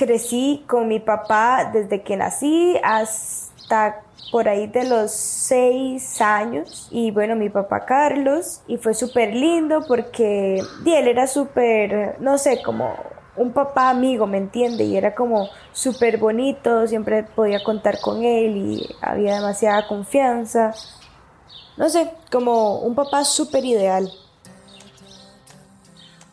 crecí 0.00 0.64
con 0.66 0.88
mi 0.88 0.98
papá 0.98 1.70
desde 1.70 2.02
que 2.02 2.16
nací 2.16 2.74
hasta 2.82 4.00
por 4.32 4.48
ahí 4.48 4.66
de 4.66 4.84
los 4.84 5.10
seis 5.12 6.22
años. 6.22 6.88
Y 6.90 7.10
bueno 7.10 7.36
mi 7.36 7.50
papá 7.50 7.84
Carlos 7.84 8.62
y 8.66 8.78
fue 8.78 8.94
súper 8.94 9.34
lindo 9.34 9.84
porque 9.86 10.56
él 10.86 11.06
era 11.06 11.26
súper 11.26 12.16
no 12.18 12.38
sé 12.38 12.62
como 12.62 12.96
un 13.36 13.52
papá 13.52 13.90
amigo 13.90 14.26
me 14.26 14.38
entiende 14.38 14.84
y 14.84 14.96
era 14.96 15.14
como 15.14 15.50
súper 15.72 16.16
bonito 16.16 16.86
siempre 16.86 17.22
podía 17.22 17.62
contar 17.62 18.00
con 18.00 18.24
él 18.24 18.56
y 18.56 18.96
había 19.02 19.34
demasiada 19.34 19.86
confianza. 19.86 20.72
No 21.76 21.90
sé 21.90 22.10
como 22.32 22.78
un 22.78 22.94
papá 22.94 23.22
súper 23.24 23.66
ideal 23.66 24.10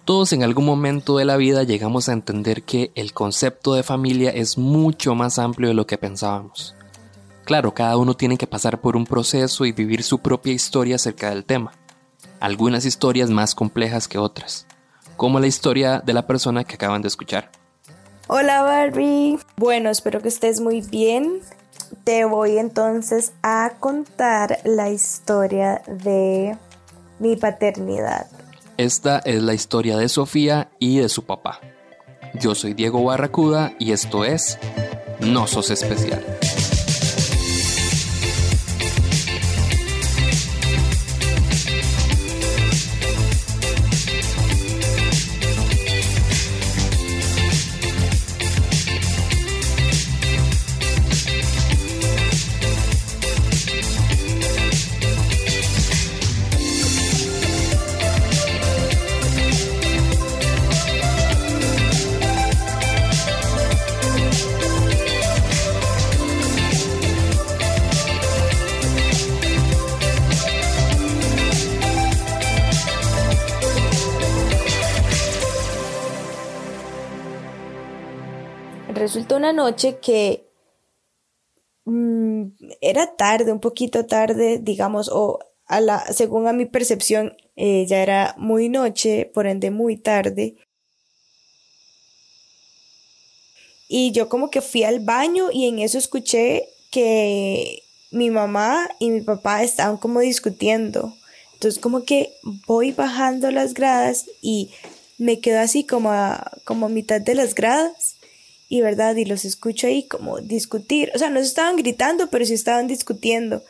todos 0.07 0.31
en 0.31 0.41
algún 0.41 0.63
momento 0.63 1.17
de 1.17 1.25
la 1.25 1.35
vida 1.35 1.63
llegamos 1.63 2.07
a 2.07 2.13
entender 2.13 2.63
que 2.63 2.91
el 2.95 3.11
concepto 3.11 3.73
de 3.73 3.83
familia 3.83 4.29
es 4.29 4.57
mucho 4.57 5.15
más 5.15 5.37
amplio 5.37 5.68
de 5.68 5.73
lo 5.73 5.86
que 5.86 5.97
pensábamos. 5.97 6.77
Claro, 7.43 7.73
cada 7.73 7.97
uno 7.97 8.13
tiene 8.13 8.37
que 8.37 8.47
pasar 8.47 8.79
por 8.79 8.96
un 8.96 9.05
proceso 9.05 9.65
y 9.65 9.73
vivir 9.73 10.04
su 10.04 10.19
propia 10.19 10.54
historia 10.54 10.96
acerca 10.96 11.29
del 11.29 11.43
tema. 11.43 11.73
Algunas 12.39 12.85
historias 12.85 13.29
más 13.29 13.54
complejas 13.54 14.07
que 14.07 14.18
otras, 14.18 14.65
como 15.18 15.41
la 15.41 15.47
historia 15.47 15.99
de 15.99 16.13
la 16.13 16.25
persona 16.25 16.63
que 16.63 16.75
acaban 16.75 17.01
de 17.01 17.10
escuchar. 17.10 17.51
Hola 18.27 18.61
Barbie. 18.61 19.37
Bueno, 19.57 19.89
espero 19.89 20.21
que 20.21 20.29
estés 20.29 20.61
muy 20.61 20.79
bien. 20.79 21.41
Te 22.05 22.24
voy 22.24 22.60
entonces 22.60 23.33
a 23.43 23.74
contar 23.82 24.60
la 24.63 24.89
historia 24.89 25.82
de 25.85 26.57
mi 27.19 27.35
paternidad. 27.35 28.27
Esta 28.77 29.17
es 29.25 29.41
la 29.41 29.55
historia 29.55 29.97
de 29.97 30.07
Sofía 30.07 30.69
y 30.77 30.99
de 30.99 31.09
su 31.09 31.25
papá. 31.25 31.59
Yo 32.39 32.53
soy 32.53 32.75
Diego 32.75 33.03
Barracuda 33.03 33.73
y 33.80 33.91
esto 33.91 34.23
es 34.23 34.59
No 35.19 35.47
Sos 35.47 35.71
Especial. 35.71 36.36
Noche 79.58 80.00
que 80.00 80.47
mm, 81.86 82.44
era 82.80 83.16
tarde, 83.17 83.52
un 83.52 83.59
poquito 83.59 84.05
tarde, 84.05 84.59
digamos, 84.61 85.09
o 85.11 85.39
a 85.66 85.81
la, 85.81 85.99
según 86.14 86.47
a 86.47 86.53
mi 86.53 86.66
percepción, 86.66 87.36
eh, 87.58 87.86
ya 87.88 88.02
era 88.02 88.36
muy 88.38 88.69
noche, 88.69 89.30
por 89.33 89.47
ende 89.47 89.69
muy 89.72 89.97
tarde. 89.97 90.55
Y 93.89 94.11
yo 94.11 94.30
como 94.30 94.49
que 94.49 94.61
fui 94.61 94.83
al 94.83 94.99
baño 94.99 95.49
y 95.52 95.67
en 95.67 95.80
eso 95.80 95.97
escuché 95.97 96.69
que 96.92 97.83
mi 98.11 98.30
mamá 98.31 98.89
y 98.99 99.10
mi 99.10 99.21
papá 99.21 99.64
estaban 99.64 99.98
como 99.98 100.20
discutiendo. 100.20 101.14
Entonces 101.54 101.80
como 101.81 102.04
que 102.04 102.33
voy 102.67 102.92
bajando 102.92 103.49
las 103.52 103.73
gradas 103.73 104.26
y 104.42 104.71
me 105.17 105.39
quedo 105.39 105.60
así 105.60 105.86
como 105.86 106.11
como 106.65 106.86
a 106.86 106.89
mitad 106.89 107.20
de 107.20 107.33
las 107.36 107.55
gradas 107.55 108.06
y 108.70 108.82
verdad, 108.82 109.16
y 109.16 109.26
los 109.26 109.45
escucho 109.45 109.88
ahí 109.88 110.04
como 110.04 110.39
discutir, 110.39 111.11
o 111.16 111.20
sea, 111.20 111.30
no 111.30 111.39
se 111.39 111.45
estaban 111.45 111.78
gritando, 111.78 112.30
pero 112.30 112.45
sí 112.45 112.54
estaban 112.54 112.88
discutiendo. 112.88 113.64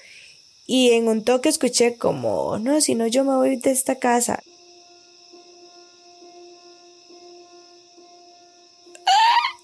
Y 0.66 0.91
en 0.91 1.08
un 1.08 1.24
toque 1.24 1.50
escuché 1.50 1.96
como, 1.96 2.58
no, 2.58 2.81
si 2.81 2.96
no 2.96 3.08
yo 3.08 3.24
me 3.24 3.35
voy 3.35 3.58
de 3.58 3.72
esta 3.72 3.96
casa. 3.96 4.44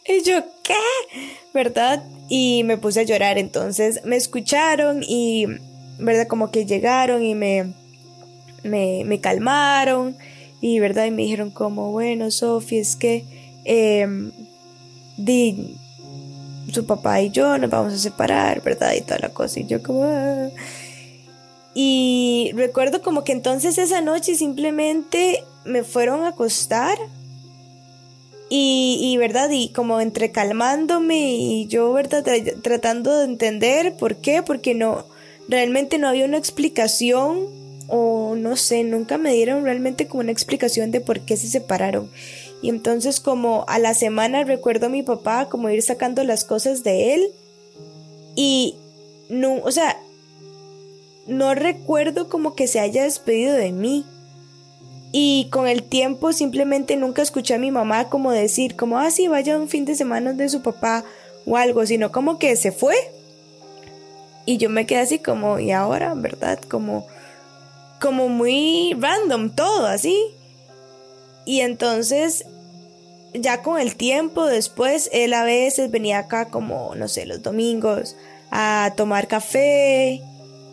Y 0.05 0.21
yo, 0.21 0.43
¿qué? 0.63 0.75
¿Verdad? 1.53 2.03
Y 2.29 2.63
me 2.65 2.77
puse 2.77 3.01
a 3.01 3.03
llorar, 3.03 3.37
entonces 3.37 4.01
me 4.05 4.17
escucharon 4.17 5.01
y, 5.01 5.45
¿verdad? 5.97 6.27
Como 6.27 6.51
que 6.51 6.65
llegaron 6.65 7.23
y 7.23 7.35
me, 7.35 7.73
me, 8.63 9.03
me 9.05 9.19
calmaron 9.19 10.15
y, 10.61 10.79
¿verdad? 10.79 11.05
Y 11.05 11.11
me 11.11 11.23
dijeron 11.23 11.51
como, 11.51 11.91
bueno, 11.91 12.29
Sofía, 12.29 12.81
es 12.81 12.95
que... 12.95 13.25
Eh, 13.65 14.31
di, 15.17 15.77
su 16.71 16.85
papá 16.85 17.21
y 17.21 17.29
yo 17.29 17.57
nos 17.57 17.69
vamos 17.69 17.93
a 17.93 17.97
separar, 17.97 18.61
¿verdad? 18.61 18.93
Y 18.93 19.01
toda 19.01 19.19
la 19.19 19.29
cosa. 19.29 19.59
Y 19.59 19.65
yo 19.65 19.81
como... 19.83 20.03
Ah". 20.03 20.49
Y 21.75 22.51
recuerdo 22.55 23.01
como 23.01 23.23
que 23.23 23.31
entonces 23.31 23.77
esa 23.77 24.01
noche 24.01 24.35
simplemente 24.35 25.43
me 25.65 25.83
fueron 25.83 26.23
a 26.23 26.29
acostar. 26.29 26.97
Y, 28.49 28.99
y, 29.01 29.17
verdad, 29.17 29.49
y 29.49 29.69
como 29.69 29.99
entre 29.99 30.31
calmándome 30.31 31.31
y 31.31 31.65
yo, 31.67 31.91
verdad, 31.91 32.23
tratando 32.61 33.17
de 33.17 33.25
entender 33.25 33.95
por 33.95 34.17
qué, 34.17 34.43
porque 34.43 34.75
no, 34.75 35.05
realmente 35.47 35.97
no 35.97 36.07
había 36.07 36.25
una 36.25 36.37
explicación 36.37 37.47
o 37.87 38.35
no 38.35 38.55
sé, 38.55 38.83
nunca 38.83 39.17
me 39.17 39.33
dieron 39.33 39.63
realmente 39.63 40.07
como 40.07 40.21
una 40.21 40.31
explicación 40.31 40.91
de 40.91 41.01
por 41.01 41.21
qué 41.21 41.35
se 41.37 41.47
separaron. 41.47 42.09
Y 42.63 42.69
entonces 42.69 43.19
como 43.19 43.65
a 43.67 43.77
la 43.77 43.93
semana 43.93 44.45
recuerdo 44.45 44.85
a 44.85 44.89
mi 44.89 45.03
papá 45.03 45.49
como 45.49 45.69
ir 45.69 45.81
sacando 45.81 46.23
las 46.23 46.45
cosas 46.45 46.81
de 46.81 47.13
él. 47.13 47.31
Y 48.37 48.77
no, 49.27 49.55
o 49.55 49.71
sea, 49.73 49.97
no 51.27 51.55
recuerdo 51.55 52.29
como 52.29 52.55
que 52.55 52.67
se 52.67 52.79
haya 52.79 53.03
despedido 53.03 53.53
de 53.53 53.73
mí. 53.73 54.05
Y 55.11 55.49
con 55.51 55.67
el 55.67 55.83
tiempo 55.83 56.31
simplemente 56.31 56.95
nunca 56.95 57.21
escuché 57.21 57.55
a 57.55 57.59
mi 57.59 57.69
mamá 57.69 58.07
como 58.07 58.31
decir, 58.31 58.77
como, 58.77 58.97
ah, 58.97 59.11
sí, 59.11 59.27
vaya 59.27 59.57
un 59.57 59.67
fin 59.67 59.83
de 59.83 59.95
semana 59.95 60.31
de 60.31 60.47
su 60.47 60.61
papá 60.61 61.03
o 61.45 61.57
algo, 61.57 61.85
sino 61.85 62.13
como 62.13 62.39
que 62.39 62.55
se 62.55 62.71
fue. 62.71 62.95
Y 64.45 64.55
yo 64.55 64.69
me 64.69 64.85
quedé 64.85 64.99
así 64.99 65.19
como, 65.19 65.59
¿y 65.59 65.71
ahora? 65.71 66.13
¿Verdad? 66.15 66.61
Como, 66.69 67.07
como 67.99 68.29
muy 68.29 68.95
random 68.97 69.49
todo, 69.53 69.85
así. 69.85 70.17
Y 71.45 71.59
entonces 71.59 72.45
ya 73.33 73.61
con 73.61 73.79
el 73.79 73.95
tiempo 73.95 74.45
después, 74.45 75.09
él 75.11 75.33
a 75.33 75.43
veces 75.43 75.91
venía 75.91 76.19
acá 76.19 76.49
como, 76.49 76.95
no 76.95 77.07
sé, 77.07 77.25
los 77.25 77.41
domingos 77.41 78.15
a 78.51 78.93
tomar 78.95 79.27
café 79.27 80.21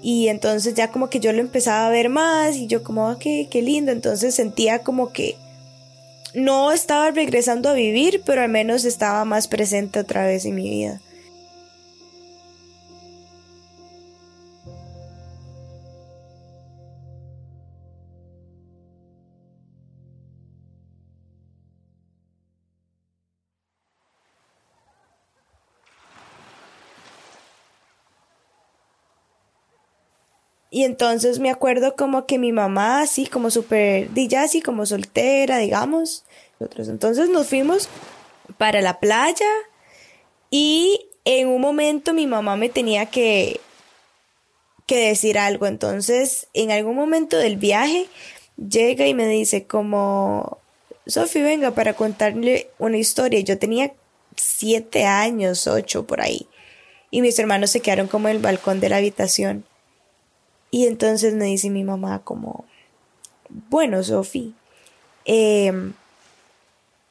y 0.03 0.29
entonces 0.29 0.75
ya 0.75 0.91
como 0.91 1.09
que 1.09 1.21
yo 1.21 1.33
lo 1.33 1.41
empezaba 1.41 1.87
a 1.87 1.91
ver 1.91 2.09
más 2.09 2.57
y 2.57 2.67
yo 2.67 2.83
como, 2.83 3.11
ok, 3.11 3.23
qué 3.51 3.63
lindo, 3.63 3.93
entonces 3.93 4.35
sentía 4.35 4.81
como 4.81 5.13
que 5.13 5.37
no 6.35 6.73
estaba 6.73 7.11
regresando 7.11 7.69
a 7.69 7.75
vivir, 7.75 8.23
pero 8.25 8.43
al 8.43 8.51
menos 8.51 8.85
estaba 8.85 9.25
más 9.25 9.49
presente 9.49 9.99
otra 9.99 10.27
vez 10.27 10.45
en 10.45 10.55
mi 10.55 10.69
vida. 10.69 11.01
Y 30.81 30.85
entonces 30.85 31.41
me 31.41 31.51
acuerdo 31.51 31.95
como 31.95 32.25
que 32.25 32.39
mi 32.39 32.53
mamá, 32.53 33.03
así 33.03 33.27
como 33.27 33.51
súper, 33.51 34.09
ya 34.15 34.45
así 34.45 34.63
como 34.63 34.87
soltera, 34.87 35.59
digamos. 35.59 36.25
Nosotros 36.59 36.89
entonces 36.89 37.29
nos 37.29 37.49
fuimos 37.49 37.91
para 38.57 38.81
la 38.81 38.99
playa 38.99 39.45
y 40.49 41.11
en 41.27 41.49
un 41.49 41.61
momento 41.61 42.15
mi 42.15 42.27
mamá 42.27 42.57
me 42.57 42.71
tenía 42.71 43.05
que, 43.05 43.61
que 44.87 45.09
decir 45.09 45.37
algo. 45.37 45.67
Entonces, 45.67 46.47
en 46.55 46.71
algún 46.71 46.97
momento 46.97 47.37
del 47.37 47.59
viaje, 47.59 48.07
llega 48.57 49.07
y 49.07 49.13
me 49.13 49.27
dice 49.27 49.67
como, 49.67 50.61
Sofi, 51.07 51.43
venga 51.43 51.73
para 51.73 51.93
contarle 51.93 52.71
una 52.79 52.97
historia. 52.97 53.41
Yo 53.41 53.59
tenía 53.59 53.93
siete 54.35 55.05
años, 55.05 55.67
ocho 55.67 56.07
por 56.07 56.23
ahí. 56.23 56.49
Y 57.11 57.21
mis 57.21 57.39
hermanos 57.39 57.69
se 57.69 57.81
quedaron 57.81 58.09
como 58.09 58.29
en 58.29 58.37
el 58.37 58.43
balcón 58.43 58.81
de 58.81 58.89
la 58.89 58.97
habitación. 58.97 59.67
Y 60.71 60.87
entonces 60.87 61.35
me 61.35 61.47
dice 61.47 61.71
mi 61.71 61.85
mamá 61.85 62.21
como, 62.23 62.65
bueno, 63.49 64.03
Sofi, 64.03 64.55
em, 65.25 65.95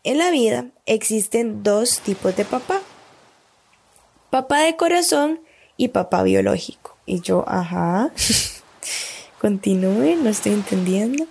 en 0.03 0.17
la 0.17 0.31
vida 0.31 0.67
existen 0.85 1.63
dos 1.63 1.99
tipos 1.99 2.35
de 2.35 2.45
papá. 2.45 2.81
Papá 4.29 4.61
de 4.61 4.77
corazón 4.77 5.41
y 5.75 5.89
papá 5.89 6.23
biológico. 6.23 6.95
Y 7.05 7.21
yo, 7.21 7.43
ajá, 7.47 8.11
continúe, 9.41 10.15
no 10.15 10.29
estoy 10.29 10.53
entendiendo. 10.53 11.25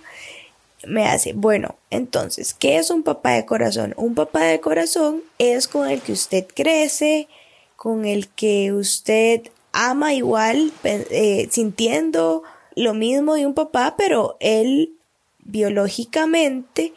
Me 0.85 1.07
hace, 1.07 1.33
bueno, 1.33 1.75
entonces, 1.89 2.53
¿qué 2.53 2.77
es 2.77 2.89
un 2.89 3.03
papá 3.03 3.31
de 3.31 3.45
corazón? 3.45 3.93
Un 3.97 4.15
papá 4.15 4.43
de 4.43 4.59
corazón 4.59 5.23
es 5.37 5.67
con 5.67 5.89
el 5.89 6.01
que 6.01 6.13
usted 6.13 6.45
crece, 6.53 7.27
con 7.75 8.05
el 8.05 8.29
que 8.29 8.71
usted 8.71 9.49
ama 9.73 10.13
igual, 10.13 10.71
eh, 10.83 11.47
sintiendo 11.51 12.43
lo 12.75 12.93
mismo 12.93 13.35
de 13.35 13.45
un 13.45 13.53
papá, 13.53 13.95
pero 13.97 14.37
él 14.39 14.93
biológicamente 15.39 16.93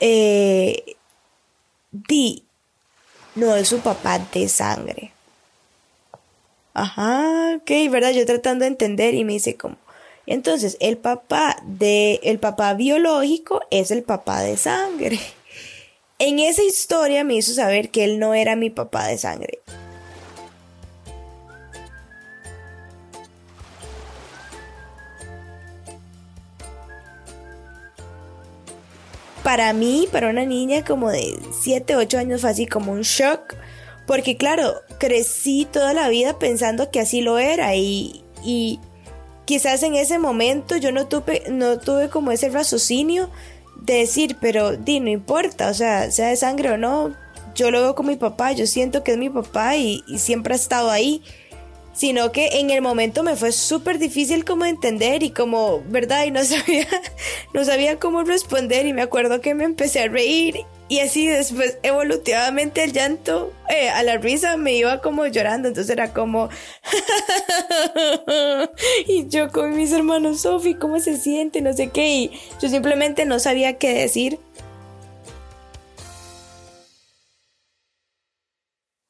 eh, 0.00 0.96
di 1.92 2.44
no 3.34 3.56
es 3.56 3.68
su 3.68 3.80
papá 3.80 4.18
de 4.18 4.48
sangre. 4.48 5.12
Ajá, 6.72 7.56
ok, 7.56 7.70
¿verdad? 7.90 8.10
Yo 8.10 8.26
tratando 8.26 8.64
de 8.64 8.70
entender 8.70 9.14
y 9.14 9.24
me 9.24 9.34
dice 9.34 9.56
como, 9.56 9.76
entonces 10.26 10.76
el 10.80 10.96
papá 10.96 11.56
de, 11.64 12.20
el 12.22 12.38
papá 12.38 12.74
biológico 12.74 13.60
es 13.70 13.90
el 13.90 14.02
papá 14.02 14.42
de 14.42 14.56
sangre. 14.56 15.20
En 16.20 16.38
esa 16.38 16.62
historia 16.62 17.24
me 17.24 17.34
hizo 17.34 17.52
saber 17.52 17.90
que 17.90 18.04
él 18.04 18.20
no 18.20 18.34
era 18.34 18.54
mi 18.54 18.70
papá 18.70 19.08
de 19.08 19.18
sangre. 19.18 19.58
Para 29.44 29.74
mí, 29.74 30.08
para 30.10 30.30
una 30.30 30.46
niña 30.46 30.84
como 30.84 31.10
de 31.10 31.38
7, 31.62 31.96
8 31.96 32.18
años 32.18 32.40
fue 32.40 32.50
así 32.50 32.66
como 32.66 32.92
un 32.92 33.02
shock, 33.02 33.54
porque 34.06 34.36
claro, 34.36 34.74
crecí 34.98 35.68
toda 35.70 35.92
la 35.92 36.08
vida 36.08 36.38
pensando 36.38 36.90
que 36.90 36.98
así 36.98 37.20
lo 37.20 37.38
era 37.38 37.76
y, 37.76 38.24
y 38.42 38.80
quizás 39.44 39.82
en 39.82 39.96
ese 39.96 40.18
momento 40.18 40.78
yo 40.78 40.92
no 40.92 41.06
tuve, 41.06 41.42
no 41.50 41.78
tuve 41.78 42.08
como 42.08 42.32
ese 42.32 42.48
raciocinio 42.48 43.30
de 43.82 43.98
decir, 43.98 44.38
pero 44.40 44.78
di, 44.78 44.98
no 45.00 45.10
importa, 45.10 45.68
o 45.68 45.74
sea, 45.74 46.10
sea 46.10 46.28
de 46.28 46.36
sangre 46.36 46.70
o 46.70 46.78
no, 46.78 47.14
yo 47.54 47.70
lo 47.70 47.82
veo 47.82 47.94
con 47.94 48.06
mi 48.06 48.16
papá, 48.16 48.52
yo 48.52 48.66
siento 48.66 49.04
que 49.04 49.12
es 49.12 49.18
mi 49.18 49.28
papá 49.28 49.76
y, 49.76 50.02
y 50.08 50.18
siempre 50.18 50.54
ha 50.54 50.56
estado 50.56 50.90
ahí 50.90 51.22
sino 51.94 52.32
que 52.32 52.58
en 52.58 52.70
el 52.70 52.82
momento 52.82 53.22
me 53.22 53.36
fue 53.36 53.52
súper 53.52 53.98
difícil 53.98 54.44
como 54.44 54.66
entender 54.66 55.22
y 55.22 55.30
como, 55.30 55.82
¿verdad? 55.86 56.24
Y 56.24 56.30
no 56.30 56.44
sabía, 56.44 56.86
no 57.54 57.64
sabía 57.64 57.98
cómo 57.98 58.24
responder 58.24 58.86
y 58.86 58.92
me 58.92 59.02
acuerdo 59.02 59.40
que 59.40 59.54
me 59.54 59.64
empecé 59.64 60.02
a 60.02 60.08
reír 60.08 60.66
y 60.88 60.98
así 60.98 61.26
después 61.26 61.78
evolutivamente 61.82 62.84
el 62.84 62.92
llanto 62.92 63.52
eh, 63.70 63.88
a 63.88 64.02
la 64.02 64.18
risa 64.18 64.58
me 64.58 64.74
iba 64.74 65.00
como 65.00 65.26
llorando, 65.26 65.68
entonces 65.68 65.90
era 65.90 66.12
como 66.12 66.50
y 69.06 69.26
yo 69.28 69.50
con 69.50 69.74
mis 69.76 69.92
hermanos 69.92 70.42
Sofi, 70.42 70.74
¿cómo 70.74 71.00
se 71.00 71.16
siente? 71.16 71.62
No 71.62 71.72
sé 71.72 71.88
qué 71.88 72.08
y 72.08 72.40
yo 72.60 72.68
simplemente 72.68 73.24
no 73.24 73.38
sabía 73.38 73.78
qué 73.78 73.94
decir. 73.94 74.38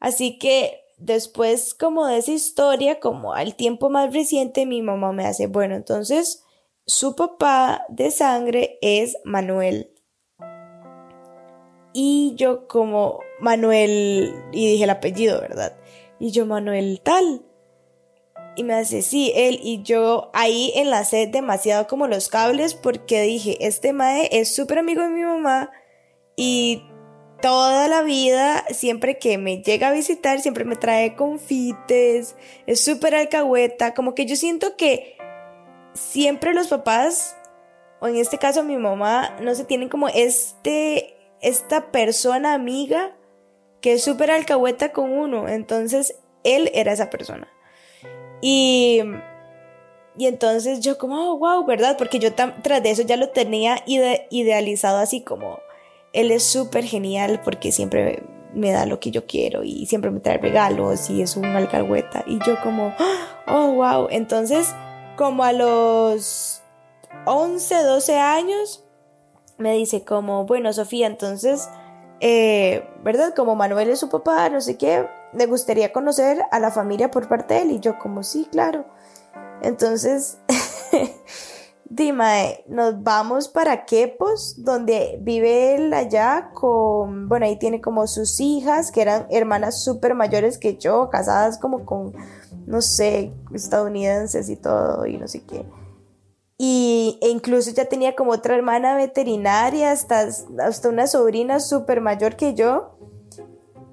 Así 0.01 0.39
que 0.39 0.84
después 0.99 1.75
como 1.75 2.07
de 2.07 2.19
esa 2.19 2.33
historia, 2.33 3.01
como 3.01 3.35
al 3.35 3.55
tiempo 3.55 3.91
más 3.91 4.13
reciente, 4.13 4.67
mi 4.67 4.83
mamá 4.83 5.13
me 5.13 5.27
hace, 5.27 5.47
bueno, 5.47 5.75
entonces 5.75 6.45
su 6.87 7.17
papá 7.17 7.85
de 7.89 8.11
sangre 8.11 8.79
es 8.83 9.17
Manuel. 9.25 9.91
Y 11.93 12.35
yo 12.37 12.67
como 12.67 13.21
Manuel, 13.41 14.35
y 14.53 14.69
dije 14.73 14.85
el 14.85 14.91
apellido, 14.91 15.41
¿verdad? 15.41 15.77
Y 16.19 16.33
yo 16.33 16.45
Manuel 16.45 17.01
tal. 17.03 17.43
Y 18.57 18.65
me 18.65 18.75
hace, 18.75 19.03
sí, 19.03 19.33
él. 19.35 19.61
Y 19.63 19.83
yo 19.83 20.31
ahí 20.33 20.73
enlacé 20.75 21.27
demasiado 21.27 21.87
como 21.87 22.07
los 22.07 22.29
cables 22.29 22.75
porque 22.75 23.23
dije, 23.23 23.57
este 23.67 23.93
mae 23.93 24.29
es 24.33 24.55
súper 24.55 24.79
amigo 24.79 25.03
de 25.03 25.09
mi 25.09 25.23
mamá 25.23 25.71
y 26.37 26.83
toda 27.45 27.89
la 27.89 28.01
vida, 28.01 28.65
siempre 28.71 29.19
que 29.19 29.37
me 29.37 29.59
llega 29.59 29.89
a 29.89 29.93
visitar, 29.93 30.41
siempre 30.41 30.65
me 30.65 30.77
trae 30.77 31.15
confites, 31.15 32.37
es 32.67 32.81
súper 32.83 33.15
alcahueta, 33.15 33.93
como 33.93 34.15
que 34.15 34.25
yo 34.25 34.35
siento 34.35 34.79
que 34.79 35.19
siempre 35.93 36.55
los 36.55 36.69
papás, 36.69 37.37
o 38.01 38.09
en 38.09 38.17
este 38.17 38.39
caso 38.39 38.65
mi 38.65 38.79
mamá, 38.79 39.37
no 39.43 39.55
se 39.55 39.67
tienen 39.67 39.91
como 39.91 40.09
este, 40.09 41.19
esta 41.43 41.93
persona 41.93 42.55
amiga 42.55 43.15
que 43.83 43.93
es 43.93 44.03
súper 44.03 44.31
alcahueta 44.31 44.93
con 44.93 45.13
uno, 45.13 45.47
entonces 45.47 46.17
él 46.45 46.71
era 46.73 46.93
esa 46.93 47.11
persona. 47.11 47.47
Y, 48.41 49.03
y 50.17 50.29
entonces 50.29 50.81
yo 50.81 50.97
como, 50.97 51.33
oh, 51.33 51.37
wow, 51.37 51.67
¿verdad? 51.67 51.99
Porque 51.99 52.19
yo 52.19 52.33
tras 52.33 52.83
de 52.83 52.91
eso 52.91 53.03
ya 53.03 53.19
lo 53.19 53.29
tenía 53.29 53.85
idealizado 53.85 54.97
así 54.97 55.21
como 55.21 55.59
él 56.15 56.31
es 56.31 56.45
súper 56.45 56.85
genial 56.85 57.41
porque 57.45 57.73
siempre 57.73 58.23
me 58.55 58.71
da 58.71 58.87
lo 58.87 59.01
que 59.01 59.11
yo 59.11 59.27
quiero 59.27 59.65
y 59.65 59.87
siempre 59.87 60.13
me 60.13 60.21
trae 60.21 60.39
regalos 60.39 61.11
y 61.11 61.21
es 61.21 61.37
un 61.37 61.45
alcahueta. 61.45 62.25
Y 62.27 62.39
yo 62.47 62.55
como, 62.63 62.95
oh, 63.49 63.73
wow. 63.73 64.07
Entonces, 64.11 64.73
como 65.17 65.43
a 65.43 65.53
los 65.53 66.63
11, 67.27 67.83
12 67.83 68.19
años, 68.19 68.85
me 69.59 69.75
dice 69.75 70.05
como, 70.05 70.47
bueno, 70.47 70.73
Sofía, 70.73 71.09
entonces, 71.09 71.69
eh, 72.21 72.89
¿verdad? 73.03 73.35
Como 73.35 73.57
Manuel 73.57 73.91
es 73.91 73.99
su 73.99 74.09
papá, 74.09 74.49
no 74.49 74.61
sé 74.61 74.79
qué, 74.79 75.09
me 75.33 75.47
gustaría 75.47 75.93
conocer 75.93 76.43
a 76.53 76.61
la 76.61 76.71
familia 76.71 77.11
por 77.11 77.29
parte 77.29 77.55
de 77.55 77.63
él. 77.63 77.71
Y 77.73 77.81
yo 77.81 77.99
como, 77.99 78.23
sí, 78.23 78.49
claro. 78.51 78.87
Entonces... 79.63 80.39
Dime, 81.91 82.65
nos 82.67 83.03
vamos 83.03 83.49
para 83.49 83.85
Quepos, 83.85 84.65
donde 84.65 85.19
vive 85.21 85.75
él 85.75 85.93
allá 85.93 86.51
con, 86.55 87.29
bueno, 87.29 87.45
ahí 87.45 87.59
tiene 87.59 87.81
como 87.81 88.07
sus 88.07 88.41
hijas, 88.41 88.91
que 88.91 89.03
eran 89.03 89.27
hermanas 89.31 89.85
súper 89.85 90.15
mayores 90.15 90.59
que 90.59 90.77
yo, 90.79 91.11
casadas 91.11 91.59
como 91.59 91.85
con, 91.85 92.15
no 92.67 92.81
sé, 92.81 93.33
estadounidenses 93.53 94.49
y 94.49 94.57
todo, 94.57 95.07
y 95.07 95.19
no 95.19 95.29
sé 95.29 95.43
qué. 95.45 95.67
Y 96.57 97.19
e 97.21 97.29
incluso 97.29 97.71
ya 97.73 97.85
tenía 97.85 98.17
como 98.17 98.33
otra 98.33 98.55
hermana 98.55 98.97
veterinaria, 98.97 99.93
hasta, 99.93 100.29
hasta 100.61 100.89
una 100.89 101.07
sobrina 101.07 101.61
súper 101.61 102.01
mayor 102.01 102.37
que 102.37 102.55
yo. 102.55 102.97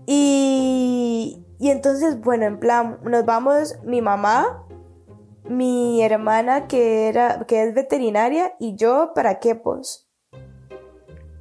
Y, 0.06 1.44
y 1.60 1.70
entonces, 1.70 2.22
bueno, 2.22 2.46
en 2.46 2.60
plan, 2.60 3.00
nos 3.04 3.26
vamos 3.26 3.76
mi 3.84 4.02
mamá, 4.02 4.66
mi 5.52 6.02
hermana 6.04 6.68
que, 6.68 7.08
era, 7.08 7.46
que 7.48 7.64
es 7.64 7.74
veterinaria 7.74 8.56
y 8.60 8.76
yo 8.76 9.12
para 9.14 9.40
Quepos. 9.40 10.08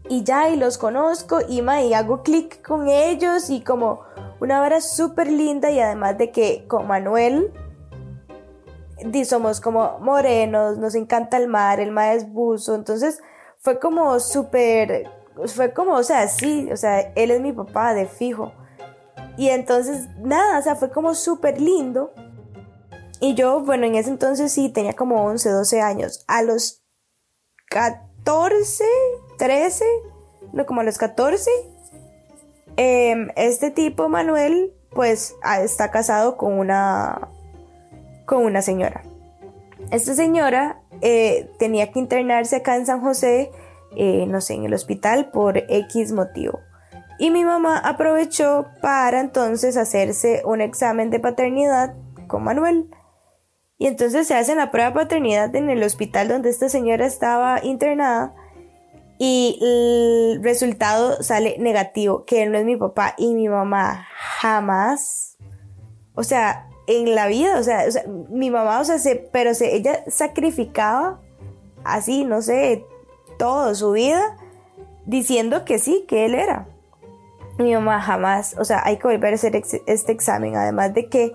Y 0.08 0.24
ya, 0.24 0.48
y 0.48 0.56
los 0.56 0.76
conozco 0.76 1.38
y, 1.48 1.62
ma, 1.62 1.82
y 1.82 1.94
hago 1.94 2.22
clic 2.22 2.66
con 2.66 2.88
ellos 2.88 3.48
y 3.48 3.60
como 3.60 4.00
una 4.40 4.62
hora 4.62 4.80
súper 4.80 5.30
linda 5.30 5.70
y 5.70 5.78
además 5.78 6.18
de 6.18 6.32
que 6.32 6.66
con 6.66 6.86
Manuel 6.86 7.52
somos 9.24 9.60
como 9.60 9.98
morenos, 10.00 10.78
nos 10.78 10.94
encanta 10.94 11.36
el 11.36 11.48
mar, 11.48 11.80
el 11.80 11.90
mar 11.90 12.16
es 12.16 12.30
buzo, 12.30 12.74
entonces 12.74 13.20
fue 13.58 13.78
como 13.78 14.18
súper, 14.20 15.10
fue 15.46 15.72
como, 15.72 15.94
o 15.94 16.02
sea, 16.02 16.28
sí, 16.28 16.68
o 16.72 16.76
sea, 16.76 17.00
él 17.14 17.30
es 17.30 17.40
mi 17.40 17.52
papá 17.52 17.94
de 17.94 18.06
fijo. 18.06 18.52
Y 19.36 19.48
entonces, 19.48 20.08
nada, 20.18 20.58
o 20.58 20.62
sea, 20.62 20.76
fue 20.76 20.90
como 20.90 21.14
súper 21.14 21.60
lindo. 21.60 22.12
Y 23.20 23.34
yo, 23.34 23.60
bueno, 23.60 23.86
en 23.86 23.96
ese 23.96 24.08
entonces 24.10 24.50
sí 24.50 24.70
tenía 24.70 24.94
como 24.94 25.24
11, 25.26 25.50
12 25.50 25.80
años. 25.80 26.24
A 26.26 26.42
los 26.42 26.82
14, 27.68 28.84
13, 29.38 29.84
no, 30.52 30.64
como 30.64 30.80
a 30.80 30.84
los 30.84 30.96
14, 30.96 31.50
em, 32.76 33.28
este 33.36 33.70
tipo, 33.70 34.08
Manuel, 34.08 34.72
pues 34.90 35.34
ah, 35.42 35.60
está 35.60 35.90
casado 35.90 36.36
con 36.36 36.58
una, 36.58 37.28
con 38.24 38.44
una 38.44 38.62
señora. 38.62 39.02
Esta 39.90 40.14
señora 40.14 40.80
eh, 41.00 41.50
tenía 41.58 41.92
que 41.92 41.98
internarse 41.98 42.56
acá 42.56 42.76
en 42.76 42.86
San 42.86 43.00
José, 43.00 43.50
eh, 43.96 44.26
no 44.26 44.40
sé, 44.40 44.54
en 44.54 44.64
el 44.64 44.74
hospital 44.74 45.30
por 45.30 45.58
X 45.58 46.12
motivo. 46.12 46.60
Y 47.18 47.30
mi 47.30 47.44
mamá 47.44 47.78
aprovechó 47.78 48.66
para 48.80 49.20
entonces 49.20 49.76
hacerse 49.76 50.42
un 50.44 50.60
examen 50.60 51.10
de 51.10 51.20
paternidad 51.20 51.94
con 52.28 52.44
Manuel. 52.44 52.88
Y 53.80 53.86
entonces 53.86 54.28
se 54.28 54.34
hace 54.34 54.54
la 54.54 54.70
prueba 54.70 54.90
de 54.90 54.94
paternidad 54.94 55.56
en 55.56 55.70
el 55.70 55.82
hospital 55.82 56.28
donde 56.28 56.50
esta 56.50 56.68
señora 56.68 57.06
estaba 57.06 57.64
internada 57.64 58.34
y 59.16 59.58
el 59.62 60.44
resultado 60.44 61.22
sale 61.22 61.56
negativo, 61.58 62.24
que 62.26 62.42
él 62.42 62.52
no 62.52 62.58
es 62.58 62.66
mi 62.66 62.76
papá 62.76 63.14
y 63.16 63.32
mi 63.32 63.48
mamá 63.48 64.06
jamás, 64.38 65.38
o 66.14 66.22
sea, 66.24 66.68
en 66.88 67.14
la 67.14 67.26
vida, 67.26 67.58
o 67.58 67.62
sea, 67.62 67.84
mi 68.28 68.50
mamá, 68.50 68.80
o 68.80 68.84
sea, 68.84 68.98
se, 68.98 69.16
pero 69.16 69.54
se, 69.54 69.74
ella 69.74 70.04
sacrificaba 70.08 71.18
así, 71.82 72.26
no 72.26 72.42
sé, 72.42 72.84
todo 73.38 73.74
su 73.74 73.92
vida 73.92 74.36
diciendo 75.06 75.64
que 75.64 75.78
sí, 75.78 76.04
que 76.06 76.26
él 76.26 76.34
era. 76.34 76.66
Mi 77.58 77.72
mamá 77.72 78.02
jamás, 78.02 78.56
o 78.58 78.66
sea, 78.66 78.82
hay 78.84 78.98
que 78.98 79.08
volver 79.08 79.32
a 79.32 79.36
hacer 79.36 79.56
este 79.56 80.12
examen, 80.12 80.54
además 80.54 80.92
de 80.92 81.08
que 81.08 81.32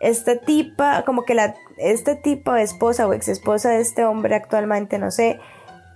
esta 0.00 0.40
tipa, 0.40 1.04
como 1.04 1.24
que 1.24 1.34
la, 1.34 1.54
este 1.78 2.16
tipo 2.16 2.52
de 2.52 2.62
esposa 2.62 3.06
o 3.06 3.12
ex 3.12 3.28
esposa 3.28 3.70
de 3.70 3.80
este 3.80 4.04
hombre 4.04 4.34
actualmente, 4.34 4.98
no 4.98 5.10
sé, 5.10 5.38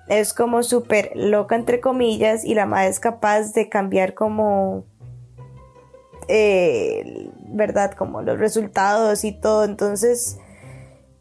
es 0.09 0.33
como 0.33 0.63
súper 0.63 1.13
loca 1.15 1.55
entre 1.55 1.81
comillas 1.81 2.45
y 2.45 2.55
la 2.55 2.67
madre 2.67 2.89
es 2.89 3.01
capaz 3.01 3.53
de 3.53 3.69
cambiar 3.69 4.15
como, 4.15 4.85
eh, 6.29 7.31
¿verdad? 7.47 7.93
Como 7.93 8.23
los 8.23 8.39
resultados 8.39 9.25
y 9.25 9.33
todo. 9.33 9.65
Entonces, 9.65 10.39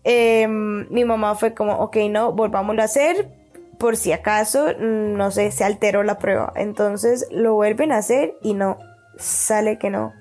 em, 0.03 0.87
mi 0.89 1.03
mamá 1.03 1.35
fue 1.35 1.53
como, 1.53 1.73
ok, 1.79 1.97
no, 2.09 2.31
volvámoslo 2.31 2.81
a 2.81 2.85
hacer 2.85 3.29
por 3.77 3.95
si 3.95 4.11
acaso, 4.11 4.73
no 4.79 5.31
sé, 5.31 5.51
se 5.51 5.63
alteró 5.63 6.03
la 6.03 6.17
prueba. 6.17 6.53
Entonces 6.55 7.27
lo 7.31 7.53
vuelven 7.55 7.91
a 7.91 7.97
hacer 7.97 8.35
y 8.41 8.53
no, 8.53 8.77
sale 9.17 9.77
que 9.77 9.89
no. 9.89 10.13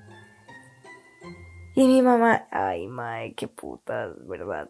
Y 1.77 1.85
mi 1.85 2.01
mamá, 2.01 2.47
ay, 2.49 2.87
madre, 2.87 3.35
qué 3.35 3.47
putas, 3.47 4.09
¿verdad? 4.27 4.67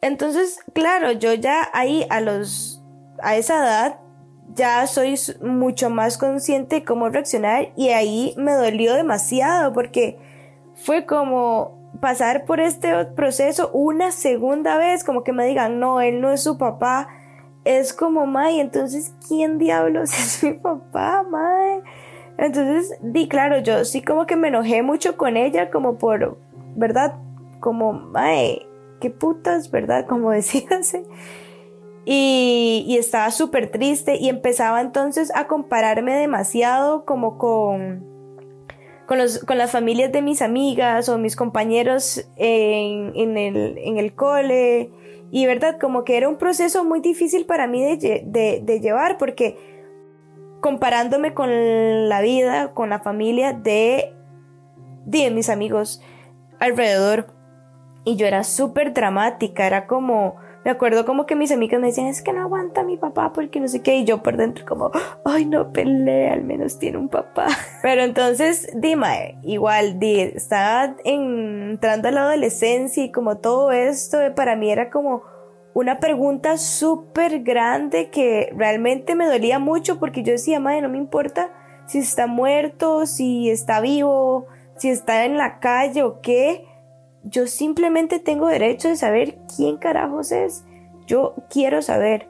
Entonces, 0.00 0.60
claro, 0.72 1.10
yo 1.10 1.34
ya 1.34 1.68
ahí 1.72 2.06
a 2.08 2.20
los 2.20 2.80
a 3.20 3.34
esa 3.34 3.56
edad 3.56 3.98
ya 4.54 4.86
soy 4.86 5.16
mucho 5.40 5.90
más 5.90 6.16
consciente 6.16 6.76
de 6.76 6.84
cómo 6.84 7.08
reaccionar 7.08 7.72
y 7.74 7.88
ahí 7.88 8.34
me 8.36 8.52
dolió 8.52 8.94
demasiado 8.94 9.72
porque 9.72 10.16
fue 10.76 11.06
como 11.06 11.90
pasar 12.00 12.44
por 12.44 12.60
este 12.60 13.04
proceso 13.16 13.68
una 13.72 14.12
segunda 14.12 14.78
vez, 14.78 15.02
como 15.02 15.24
que 15.24 15.32
me 15.32 15.44
digan, 15.44 15.80
no, 15.80 16.00
él 16.00 16.20
no 16.20 16.30
es 16.30 16.40
su 16.40 16.56
papá, 16.56 17.08
es 17.64 17.92
como, 17.92 18.26
May, 18.26 18.60
entonces, 18.60 19.12
¿quién 19.26 19.58
diablos 19.58 20.12
es 20.16 20.44
mi 20.44 20.52
papá, 20.52 21.24
May? 21.28 21.65
Entonces, 22.38 22.98
di, 23.00 23.28
claro, 23.28 23.58
yo 23.60 23.84
sí 23.84 24.02
como 24.02 24.26
que 24.26 24.36
me 24.36 24.48
enojé 24.48 24.82
mucho 24.82 25.16
con 25.16 25.36
ella, 25.36 25.70
como 25.70 25.98
por, 25.98 26.38
¿verdad? 26.74 27.14
Como, 27.60 27.92
May, 27.92 28.66
qué 29.00 29.10
putas, 29.10 29.70
¿verdad? 29.70 30.06
Como 30.06 30.30
decíase. 30.32 31.04
Y, 32.04 32.84
y 32.86 32.98
estaba 32.98 33.30
súper 33.30 33.70
triste 33.70 34.16
y 34.16 34.28
empezaba 34.28 34.80
entonces 34.80 35.32
a 35.34 35.48
compararme 35.48 36.14
demasiado 36.14 37.04
como 37.04 37.36
con, 37.36 38.06
con, 39.06 39.18
los, 39.18 39.40
con 39.40 39.58
las 39.58 39.72
familias 39.72 40.12
de 40.12 40.22
mis 40.22 40.40
amigas 40.40 41.08
o 41.08 41.18
mis 41.18 41.34
compañeros 41.34 42.28
en, 42.36 43.10
en, 43.16 43.36
el, 43.36 43.78
en 43.78 43.98
el 43.98 44.14
cole 44.14 44.92
y 45.30 45.46
verdad, 45.46 45.78
como 45.80 46.04
que 46.04 46.16
era 46.16 46.28
un 46.28 46.36
proceso 46.36 46.84
muy 46.84 47.00
difícil 47.00 47.46
para 47.46 47.66
mí 47.66 47.82
de, 47.96 48.80
llevar 48.80 49.18
porque 49.18 49.56
comparándome 50.60 51.34
con 51.34 52.08
la 52.08 52.20
vida, 52.20 52.72
con 52.74 52.90
la 52.90 53.00
familia 53.00 53.52
de, 53.52 54.14
de 55.04 55.30
mis 55.30 55.48
amigos 55.48 56.02
alrededor. 56.58 57.28
Y 58.04 58.16
yo 58.16 58.26
era 58.26 58.44
súper 58.44 58.92
dramática, 58.92 59.66
era 59.66 59.86
como, 59.86 60.36
me 60.64 60.70
acuerdo 60.70 61.04
como 61.04 61.26
que 61.26 61.34
mis 61.34 61.50
amigas 61.50 61.80
me 61.80 61.88
decían, 61.88 62.06
es 62.06 62.22
que 62.22 62.32
no 62.32 62.42
aguanta 62.42 62.84
mi 62.84 62.96
papá 62.96 63.32
porque 63.32 63.58
no 63.58 63.66
sé 63.66 63.82
qué, 63.82 63.96
y 63.96 64.04
yo 64.04 64.22
por 64.22 64.36
dentro 64.36 64.64
como, 64.64 64.92
ay, 65.24 65.44
no 65.44 65.72
pelea, 65.72 66.32
al 66.32 66.44
menos 66.44 66.78
tiene 66.78 66.98
un 66.98 67.08
papá. 67.08 67.46
Pero 67.82 68.02
entonces, 68.02 68.68
dime, 68.74 69.38
igual, 69.42 69.98
di, 69.98 70.20
estaba 70.20 70.94
entrando 71.04 72.08
a 72.08 72.10
la 72.12 72.22
adolescencia 72.22 73.04
y 73.04 73.10
como 73.10 73.38
todo 73.38 73.72
esto 73.72 74.18
para 74.36 74.54
mí 74.54 74.70
era 74.70 74.90
como 74.90 75.22
una 75.76 76.00
pregunta 76.00 76.56
súper 76.56 77.42
grande 77.42 78.08
que 78.08 78.50
realmente 78.56 79.14
me 79.14 79.26
dolía 79.26 79.58
mucho 79.58 80.00
porque 80.00 80.22
yo 80.22 80.32
decía, 80.32 80.58
madre, 80.58 80.80
no 80.80 80.88
me 80.88 80.96
importa 80.96 81.52
si 81.86 81.98
está 81.98 82.26
muerto, 82.26 83.04
si 83.04 83.50
está 83.50 83.82
vivo, 83.82 84.46
si 84.78 84.88
está 84.88 85.26
en 85.26 85.36
la 85.36 85.60
calle 85.60 86.02
o 86.02 86.22
qué 86.22 86.64
yo 87.24 87.46
simplemente 87.46 88.18
tengo 88.20 88.46
derecho 88.46 88.88
de 88.88 88.96
saber 88.96 89.36
quién 89.54 89.76
carajos 89.76 90.32
es. 90.32 90.64
Yo 91.06 91.34
quiero 91.50 91.82
saber. 91.82 92.26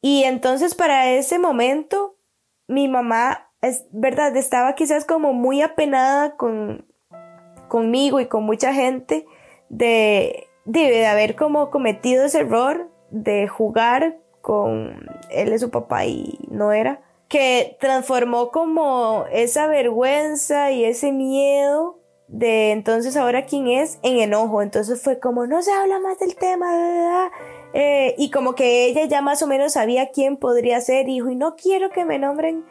Y 0.00 0.22
entonces 0.22 0.76
para 0.76 1.10
ese 1.10 1.40
momento, 1.40 2.16
mi 2.68 2.86
mamá, 2.86 3.50
es 3.66 3.86
verdad, 3.90 4.36
estaba 4.36 4.74
quizás 4.74 5.04
como 5.04 5.32
muy 5.32 5.62
apenada 5.62 6.36
con, 6.36 6.86
conmigo 7.68 8.20
y 8.20 8.26
con 8.26 8.44
mucha 8.44 8.72
gente 8.72 9.26
de, 9.68 10.48
de 10.64 11.06
haber 11.06 11.36
como 11.36 11.70
cometido 11.70 12.24
ese 12.24 12.40
error 12.40 12.90
de 13.10 13.48
jugar 13.48 14.18
con 14.40 15.08
él 15.30 15.52
es 15.52 15.62
su 15.62 15.70
papá 15.70 16.04
y 16.04 16.38
no 16.50 16.72
era, 16.72 17.00
que 17.28 17.76
transformó 17.80 18.50
como 18.50 19.24
esa 19.32 19.66
vergüenza 19.66 20.70
y 20.70 20.84
ese 20.84 21.12
miedo 21.12 21.98
de 22.28 22.72
entonces 22.72 23.16
ahora 23.16 23.46
quién 23.46 23.68
es 23.68 23.98
en 24.02 24.18
enojo. 24.18 24.62
Entonces 24.62 25.02
fue 25.02 25.18
como 25.18 25.46
no 25.46 25.62
se 25.62 25.72
habla 25.72 25.98
más 26.00 26.18
del 26.18 26.36
tema, 26.36 27.30
eh, 27.72 28.14
y 28.18 28.30
como 28.30 28.54
que 28.54 28.86
ella 28.86 29.04
ya 29.06 29.20
más 29.20 29.42
o 29.42 29.46
menos 29.46 29.72
sabía 29.72 30.10
quién 30.10 30.36
podría 30.36 30.80
ser, 30.80 31.08
y 31.08 31.14
dijo, 31.14 31.30
y 31.30 31.36
no 31.36 31.56
quiero 31.56 31.90
que 31.90 32.04
me 32.04 32.18
nombren 32.18 32.64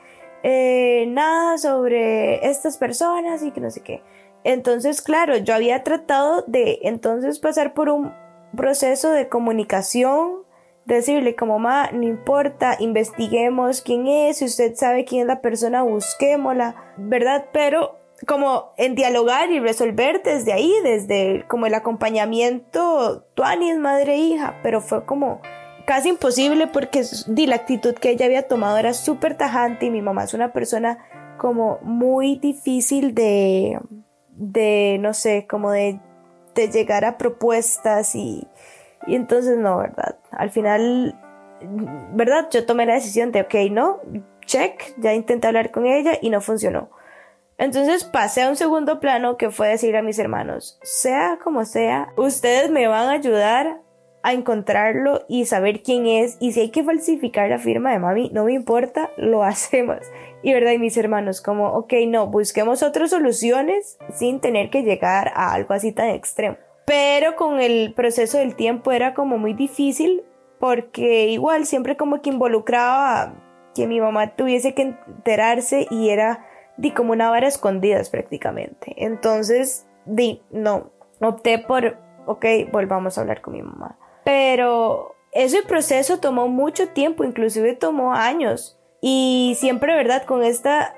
eh, 0.43 1.05
nada 1.07 1.57
sobre 1.57 2.47
estas 2.47 2.77
personas 2.77 3.43
y 3.43 3.51
que 3.51 3.61
no 3.61 3.71
sé 3.71 3.81
qué. 3.81 4.01
Entonces, 4.43 5.01
claro, 5.01 5.37
yo 5.37 5.55
había 5.55 5.83
tratado 5.83 6.43
de 6.47 6.79
entonces 6.83 7.39
pasar 7.39 7.73
por 7.73 7.89
un 7.89 8.13
proceso 8.55 9.09
de 9.11 9.29
comunicación 9.29 10.43
decirle 10.85 11.35
como 11.35 11.59
mamá, 11.59 11.91
no 11.91 12.03
importa, 12.03 12.75
investiguemos 12.79 13.81
quién 13.81 14.07
es, 14.07 14.37
si 14.37 14.45
usted 14.45 14.75
sabe 14.75 15.05
quién 15.05 15.21
es 15.21 15.27
la 15.27 15.41
persona, 15.41 15.83
busquémosla, 15.83 16.75
¿verdad? 16.97 17.45
Pero 17.53 17.97
como 18.27 18.71
en 18.77 18.95
dialogar 18.95 19.51
y 19.51 19.59
resolver 19.59 20.21
desde 20.23 20.53
ahí, 20.53 20.73
desde 20.83 21.45
como 21.47 21.65
el 21.65 21.73
acompañamiento, 21.73 23.23
tuanis, 23.33 23.77
madre 23.77 24.17
hija, 24.17 24.59
pero 24.63 24.81
fue 24.81 25.05
como 25.05 25.41
casi 25.85 26.09
imposible 26.09 26.67
porque 26.67 27.03
di, 27.27 27.47
la 27.47 27.55
actitud 27.55 27.93
que 27.95 28.11
ella 28.11 28.25
había 28.25 28.47
tomado 28.47 28.77
era 28.77 28.93
súper 28.93 29.35
tajante 29.35 29.85
y 29.85 29.91
mi 29.91 30.01
mamá 30.01 30.23
es 30.23 30.33
una 30.33 30.53
persona 30.53 30.99
como 31.37 31.79
muy 31.81 32.37
difícil 32.37 33.13
de, 33.13 33.79
de 34.29 34.97
no 34.99 35.13
sé, 35.13 35.45
como 35.47 35.71
de, 35.71 35.99
de 36.55 36.69
llegar 36.69 37.05
a 37.05 37.17
propuestas 37.17 38.15
y, 38.15 38.47
y 39.07 39.15
entonces 39.15 39.57
no, 39.57 39.77
¿verdad? 39.79 40.17
Al 40.31 40.51
final, 40.51 41.19
¿verdad? 42.13 42.47
Yo 42.51 42.65
tomé 42.65 42.85
la 42.85 42.93
decisión 42.93 43.31
de, 43.31 43.41
ok, 43.41 43.55
no, 43.71 43.99
check, 44.45 44.93
ya 44.97 45.13
intenté 45.13 45.47
hablar 45.47 45.71
con 45.71 45.85
ella 45.85 46.17
y 46.21 46.29
no 46.29 46.41
funcionó. 46.41 46.89
Entonces 47.57 48.03
pasé 48.03 48.43
a 48.43 48.49
un 48.49 48.55
segundo 48.55 48.99
plano 48.99 49.37
que 49.37 49.51
fue 49.51 49.69
decir 49.69 49.95
a 49.95 50.01
mis 50.01 50.17
hermanos, 50.17 50.79
sea 50.81 51.37
como 51.43 51.65
sea, 51.65 52.11
ustedes 52.17 52.71
me 52.71 52.87
van 52.87 53.09
a 53.09 53.13
ayudar 53.13 53.82
a 54.23 54.33
encontrarlo 54.33 55.25
y 55.27 55.45
saber 55.45 55.83
quién 55.83 56.07
es 56.07 56.37
y 56.39 56.53
si 56.53 56.61
hay 56.61 56.69
que 56.69 56.83
falsificar 56.83 57.49
la 57.49 57.59
firma 57.59 57.91
de 57.91 57.99
mami, 57.99 58.29
no 58.33 58.45
me 58.45 58.53
importa, 58.53 59.11
lo 59.17 59.43
hacemos. 59.43 59.99
Y 60.41 60.53
verdad, 60.53 60.71
y 60.71 60.79
mis 60.79 60.97
hermanos 60.97 61.41
como, 61.41 61.67
ok, 61.73 61.93
no, 62.07 62.27
busquemos 62.27 62.83
otras 62.83 63.11
soluciones 63.11 63.97
sin 64.13 64.39
tener 64.39 64.69
que 64.69 64.83
llegar 64.83 65.31
a 65.35 65.53
algo 65.53 65.73
así 65.73 65.91
tan 65.91 66.09
extremo. 66.09 66.57
Pero 66.85 67.35
con 67.35 67.59
el 67.59 67.93
proceso 67.93 68.37
del 68.37 68.55
tiempo 68.55 68.91
era 68.91 69.13
como 69.13 69.37
muy 69.37 69.53
difícil 69.53 70.23
porque 70.59 71.27
igual 71.27 71.65
siempre 71.65 71.97
como 71.97 72.21
que 72.21 72.29
involucraba 72.29 73.33
que 73.75 73.87
mi 73.87 73.99
mamá 73.99 74.35
tuviese 74.35 74.73
que 74.73 74.81
enterarse 74.83 75.87
y 75.89 76.09
era 76.09 76.45
di 76.77 76.91
como 76.91 77.11
una 77.11 77.29
vara 77.29 77.47
escondidas 77.47 78.09
prácticamente. 78.09 78.93
Entonces, 78.97 79.87
di, 80.05 80.41
no, 80.51 80.91
opté 81.21 81.59
por, 81.59 81.97
ok, 82.25 82.45
volvamos 82.71 83.17
a 83.17 83.21
hablar 83.21 83.41
con 83.41 83.53
mi 83.53 83.61
mamá. 83.61 83.97
Pero 84.23 85.15
ese 85.31 85.63
proceso 85.63 86.19
tomó 86.19 86.47
mucho 86.47 86.89
tiempo, 86.89 87.23
inclusive 87.23 87.75
tomó 87.75 88.13
años. 88.13 88.79
Y 89.01 89.55
siempre, 89.59 89.95
¿verdad? 89.95 90.23
Con 90.25 90.43
esta 90.43 90.95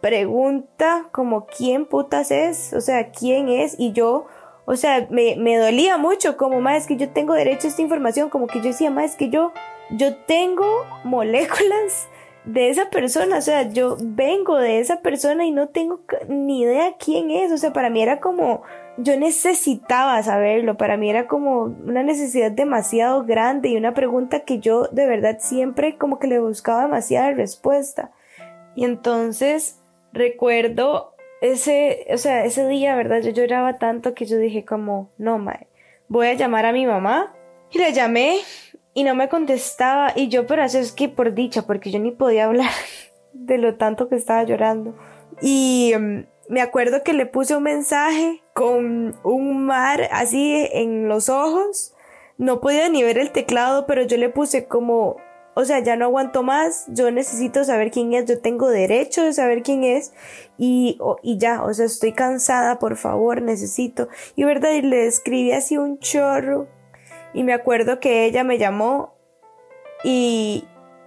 pregunta 0.00 1.08
como 1.10 1.46
quién 1.46 1.86
putas 1.86 2.30
es, 2.30 2.72
o 2.74 2.80
sea, 2.80 3.10
quién 3.10 3.48
es 3.48 3.74
y 3.78 3.92
yo 3.92 4.26
o 4.70 4.76
sea, 4.76 5.08
me, 5.10 5.34
me 5.34 5.56
dolía 5.56 5.96
mucho 5.96 6.36
como, 6.36 6.60
más 6.60 6.82
es 6.82 6.86
que 6.86 6.96
yo 6.96 7.08
tengo 7.10 7.34
derecho 7.34 7.66
a 7.66 7.70
esta 7.70 7.82
información, 7.82 8.30
como 8.30 8.46
que 8.46 8.60
yo 8.60 8.66
decía, 8.66 8.88
más 8.88 9.12
es 9.12 9.16
que 9.16 9.28
yo, 9.28 9.52
yo 9.90 10.14
tengo 10.26 10.64
moléculas 11.02 12.08
de 12.44 12.70
esa 12.70 12.88
persona, 12.88 13.38
o 13.38 13.40
sea, 13.40 13.68
yo 13.68 13.96
vengo 14.00 14.58
de 14.58 14.78
esa 14.78 15.00
persona 15.02 15.44
y 15.44 15.50
no 15.50 15.70
tengo 15.70 16.02
ni 16.28 16.62
idea 16.62 16.94
quién 17.04 17.32
es, 17.32 17.50
o 17.50 17.58
sea, 17.58 17.72
para 17.72 17.90
mí 17.90 18.00
era 18.00 18.20
como, 18.20 18.62
yo 18.96 19.16
necesitaba 19.16 20.22
saberlo, 20.22 20.76
para 20.76 20.96
mí 20.96 21.08
era 21.08 21.26
como 21.26 21.62
una 21.62 22.02
necesidad 22.02 22.50
demasiado 22.50 23.24
grande 23.24 23.70
y 23.70 23.76
una 23.76 23.94
pregunta 23.94 24.40
que 24.40 24.58
yo 24.58 24.88
de 24.88 25.06
verdad 25.06 25.38
siempre 25.40 25.96
como 25.96 26.18
que 26.18 26.26
le 26.26 26.40
buscaba 26.40 26.82
demasiada 26.82 27.32
respuesta. 27.32 28.12
Y 28.74 28.84
entonces 28.84 29.80
recuerdo 30.12 31.14
ese, 31.40 32.06
o 32.12 32.18
sea, 32.18 32.44
ese 32.44 32.66
día, 32.68 32.94
¿verdad? 32.94 33.20
Yo 33.22 33.30
lloraba 33.30 33.78
tanto 33.78 34.14
que 34.14 34.26
yo 34.26 34.36
dije 34.36 34.64
como, 34.64 35.10
no, 35.18 35.38
mae, 35.38 35.66
voy 36.08 36.28
a 36.28 36.34
llamar 36.34 36.66
a 36.66 36.72
mi 36.72 36.86
mamá. 36.86 37.34
Y 37.72 37.78
la 37.78 37.90
llamé 37.90 38.40
y 38.94 39.04
no 39.04 39.14
me 39.14 39.28
contestaba. 39.28 40.12
Y 40.14 40.28
yo, 40.28 40.46
pero 40.46 40.62
eso 40.62 40.78
es 40.78 40.92
que 40.92 41.08
por 41.08 41.34
dicha, 41.34 41.62
porque 41.62 41.90
yo 41.90 41.98
ni 41.98 42.10
podía 42.10 42.46
hablar 42.46 42.70
de 43.32 43.58
lo 43.58 43.76
tanto 43.76 44.08
que 44.08 44.16
estaba 44.16 44.42
llorando. 44.44 44.94
Y 45.40 45.94
mm, 45.98 46.24
me 46.50 46.60
acuerdo 46.60 47.02
que 47.02 47.12
le 47.12 47.26
puse 47.26 47.56
un 47.56 47.62
mensaje 47.62 48.42
con 48.54 49.18
un 49.22 49.64
mar 49.64 50.08
así 50.12 50.68
en 50.72 51.08
los 51.08 51.28
ojos. 51.28 51.94
No 52.36 52.60
podía 52.60 52.88
ni 52.88 53.02
ver 53.02 53.18
el 53.18 53.30
teclado, 53.30 53.86
pero 53.86 54.02
yo 54.02 54.16
le 54.16 54.28
puse 54.28 54.66
como 54.66 55.16
o 55.54 55.64
sea, 55.64 55.80
ya 55.80 55.96
no 55.96 56.06
aguanto 56.06 56.42
más, 56.42 56.84
yo 56.88 57.10
necesito 57.10 57.64
saber 57.64 57.90
quién 57.90 58.14
es, 58.14 58.24
yo 58.24 58.40
tengo 58.40 58.68
derecho 58.68 59.24
de 59.24 59.32
saber 59.32 59.62
quién 59.62 59.84
es 59.84 60.12
y, 60.56 60.98
y 61.22 61.38
ya, 61.38 61.62
o 61.64 61.74
sea, 61.74 61.86
estoy 61.86 62.12
cansada, 62.12 62.78
por 62.78 62.96
favor, 62.96 63.42
necesito. 63.42 64.08
Y 64.36 64.44
verdad, 64.44 64.72
y 64.72 64.82
le 64.82 65.06
escribí 65.06 65.52
así 65.52 65.76
un 65.76 65.98
chorro 65.98 66.68
y 67.34 67.42
me 67.42 67.52
acuerdo 67.52 68.00
que 68.00 68.24
ella 68.24 68.44
me 68.44 68.58
llamó 68.58 69.14
y, 70.04 70.64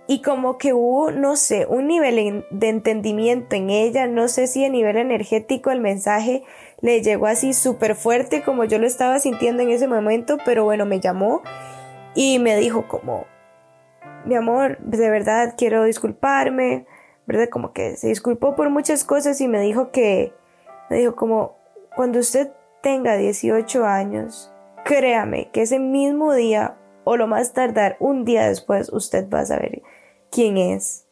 y 0.07 0.21
como 0.21 0.57
que 0.57 0.73
hubo, 0.73 1.11
no 1.11 1.35
sé, 1.35 1.65
un 1.65 1.87
nivel 1.87 2.45
de 2.49 2.69
entendimiento 2.69 3.55
en 3.55 3.69
ella, 3.69 4.07
no 4.07 4.27
sé 4.27 4.47
si 4.47 4.65
a 4.65 4.69
nivel 4.69 4.97
energético 4.97 5.71
el 5.71 5.79
mensaje 5.79 6.43
le 6.81 7.01
llegó 7.01 7.27
así 7.27 7.53
súper 7.53 7.95
fuerte 7.95 8.43
como 8.43 8.65
yo 8.65 8.79
lo 8.79 8.85
estaba 8.85 9.19
sintiendo 9.19 9.63
en 9.63 9.69
ese 9.69 9.87
momento, 9.87 10.37
pero 10.45 10.65
bueno, 10.65 10.85
me 10.85 10.99
llamó 10.99 11.41
y 12.15 12.39
me 12.39 12.57
dijo 12.57 12.87
como, 12.87 13.25
mi 14.25 14.35
amor, 14.35 14.77
de 14.79 15.09
verdad 15.09 15.55
quiero 15.57 15.85
disculparme, 15.85 16.85
¿verdad? 17.25 17.47
Como 17.49 17.71
que 17.71 17.95
se 17.95 18.09
disculpó 18.09 18.55
por 18.55 18.69
muchas 18.69 19.05
cosas 19.05 19.39
y 19.39 19.47
me 19.47 19.61
dijo 19.61 19.91
que, 19.91 20.33
me 20.89 20.97
dijo 20.97 21.15
como, 21.15 21.57
cuando 21.95 22.19
usted 22.19 22.51
tenga 22.81 23.15
18 23.15 23.85
años, 23.85 24.51
créame 24.83 25.49
que 25.51 25.61
ese 25.61 25.79
mismo 25.79 26.33
día 26.33 26.75
o 27.03 27.17
lo 27.17 27.27
más 27.27 27.53
tardar 27.53 27.97
un 27.99 28.25
día 28.25 28.47
después 28.47 28.91
usted 28.91 29.29
va 29.29 29.41
a 29.41 29.45
saber 29.45 29.81
quién 30.31 30.57
es. 30.57 31.05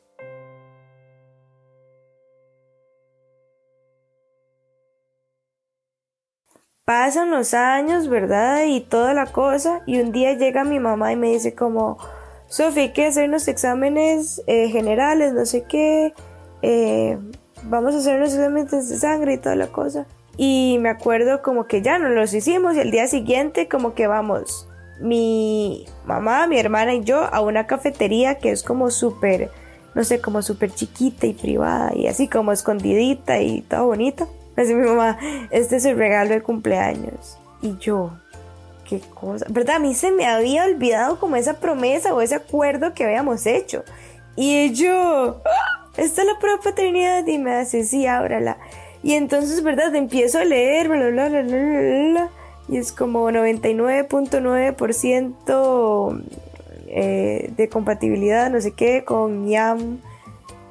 Pasan 6.85 7.31
los 7.31 7.53
años, 7.53 8.09
¿verdad? 8.09 8.65
Y 8.65 8.81
toda 8.81 9.13
la 9.13 9.27
cosa. 9.27 9.81
Y 9.85 10.01
un 10.01 10.11
día 10.11 10.33
llega 10.33 10.63
mi 10.63 10.79
mamá 10.79 11.13
y 11.13 11.15
me 11.15 11.29
dice 11.31 11.55
como, 11.55 11.97
Sofía, 12.47 12.83
hay 12.83 12.91
que 12.91 13.05
hacer 13.05 13.29
unos 13.29 13.47
exámenes 13.47 14.41
eh, 14.47 14.67
generales, 14.69 15.31
no 15.31 15.45
sé 15.45 15.63
qué. 15.63 16.13
Eh, 16.61 17.17
vamos 17.63 17.95
a 17.95 17.99
hacer 17.99 18.17
unos 18.17 18.33
exámenes 18.33 18.89
de 18.89 18.97
sangre 18.97 19.35
y 19.35 19.37
toda 19.37 19.55
la 19.55 19.67
cosa. 19.67 20.05
Y 20.35 20.79
me 20.81 20.89
acuerdo 20.89 21.41
como 21.41 21.65
que 21.65 21.81
ya 21.81 21.99
nos 21.99 22.11
los 22.11 22.33
hicimos 22.33 22.75
y 22.75 22.79
el 22.79 22.91
día 22.91 23.07
siguiente 23.07 23.69
como 23.69 23.93
que 23.93 24.07
vamos 24.07 24.67
mi 25.01 25.85
mamá, 26.05 26.47
mi 26.47 26.59
hermana 26.59 26.93
y 26.93 27.03
yo 27.03 27.21
a 27.21 27.41
una 27.41 27.67
cafetería 27.67 28.35
que 28.35 28.51
es 28.51 28.63
como 28.63 28.91
súper, 28.91 29.49
no 29.95 30.03
sé, 30.03 30.21
como 30.21 30.41
súper 30.41 30.71
chiquita 30.71 31.27
y 31.27 31.33
privada 31.33 31.91
y 31.95 32.07
así 32.07 32.27
como 32.27 32.51
escondidita 32.51 33.39
y 33.39 33.61
todo 33.61 33.87
bonito. 33.87 34.27
Así 34.55 34.73
mi 34.73 34.85
mamá, 34.85 35.17
este 35.49 35.77
es 35.77 35.85
el 35.85 35.97
regalo 35.97 36.31
de 36.31 36.41
cumpleaños. 36.41 37.37
Y 37.61 37.77
yo, 37.77 38.11
qué 38.87 38.99
cosa, 38.99 39.45
¿verdad? 39.49 39.77
A 39.77 39.79
mí 39.79 39.95
se 39.95 40.11
me 40.11 40.25
había 40.25 40.65
olvidado 40.65 41.19
como 41.19 41.35
esa 41.35 41.59
promesa 41.59 42.13
o 42.13 42.21
ese 42.21 42.35
acuerdo 42.35 42.93
que 42.93 43.05
habíamos 43.05 43.45
hecho. 43.45 43.83
Y 44.35 44.71
yo, 44.73 45.41
¡Ah! 45.45 45.89
esta 45.97 46.21
es 46.21 46.27
la 46.27 46.39
prueba 46.39 46.59
paternidad 46.61 47.25
y 47.27 47.37
me 47.37 47.53
hace, 47.53 47.83
sí, 47.83 48.07
ábrala. 48.07 48.57
Y 49.03 49.13
entonces, 49.13 49.63
¿verdad? 49.63 49.95
Empiezo 49.95 50.39
a 50.39 50.45
leer, 50.45 50.87
bla, 50.87 51.09
bla, 51.09 51.29
bla, 51.29 51.41
bla, 51.41 52.29
y 52.71 52.77
es 52.77 52.91
como 52.93 53.29
99.9% 53.29 56.23
eh, 56.87 57.51
de 57.55 57.69
compatibilidad, 57.69 58.49
no 58.49 58.59
sé 58.61 58.71
qué, 58.71 59.03
con 59.03 59.47
YAM. 59.47 59.99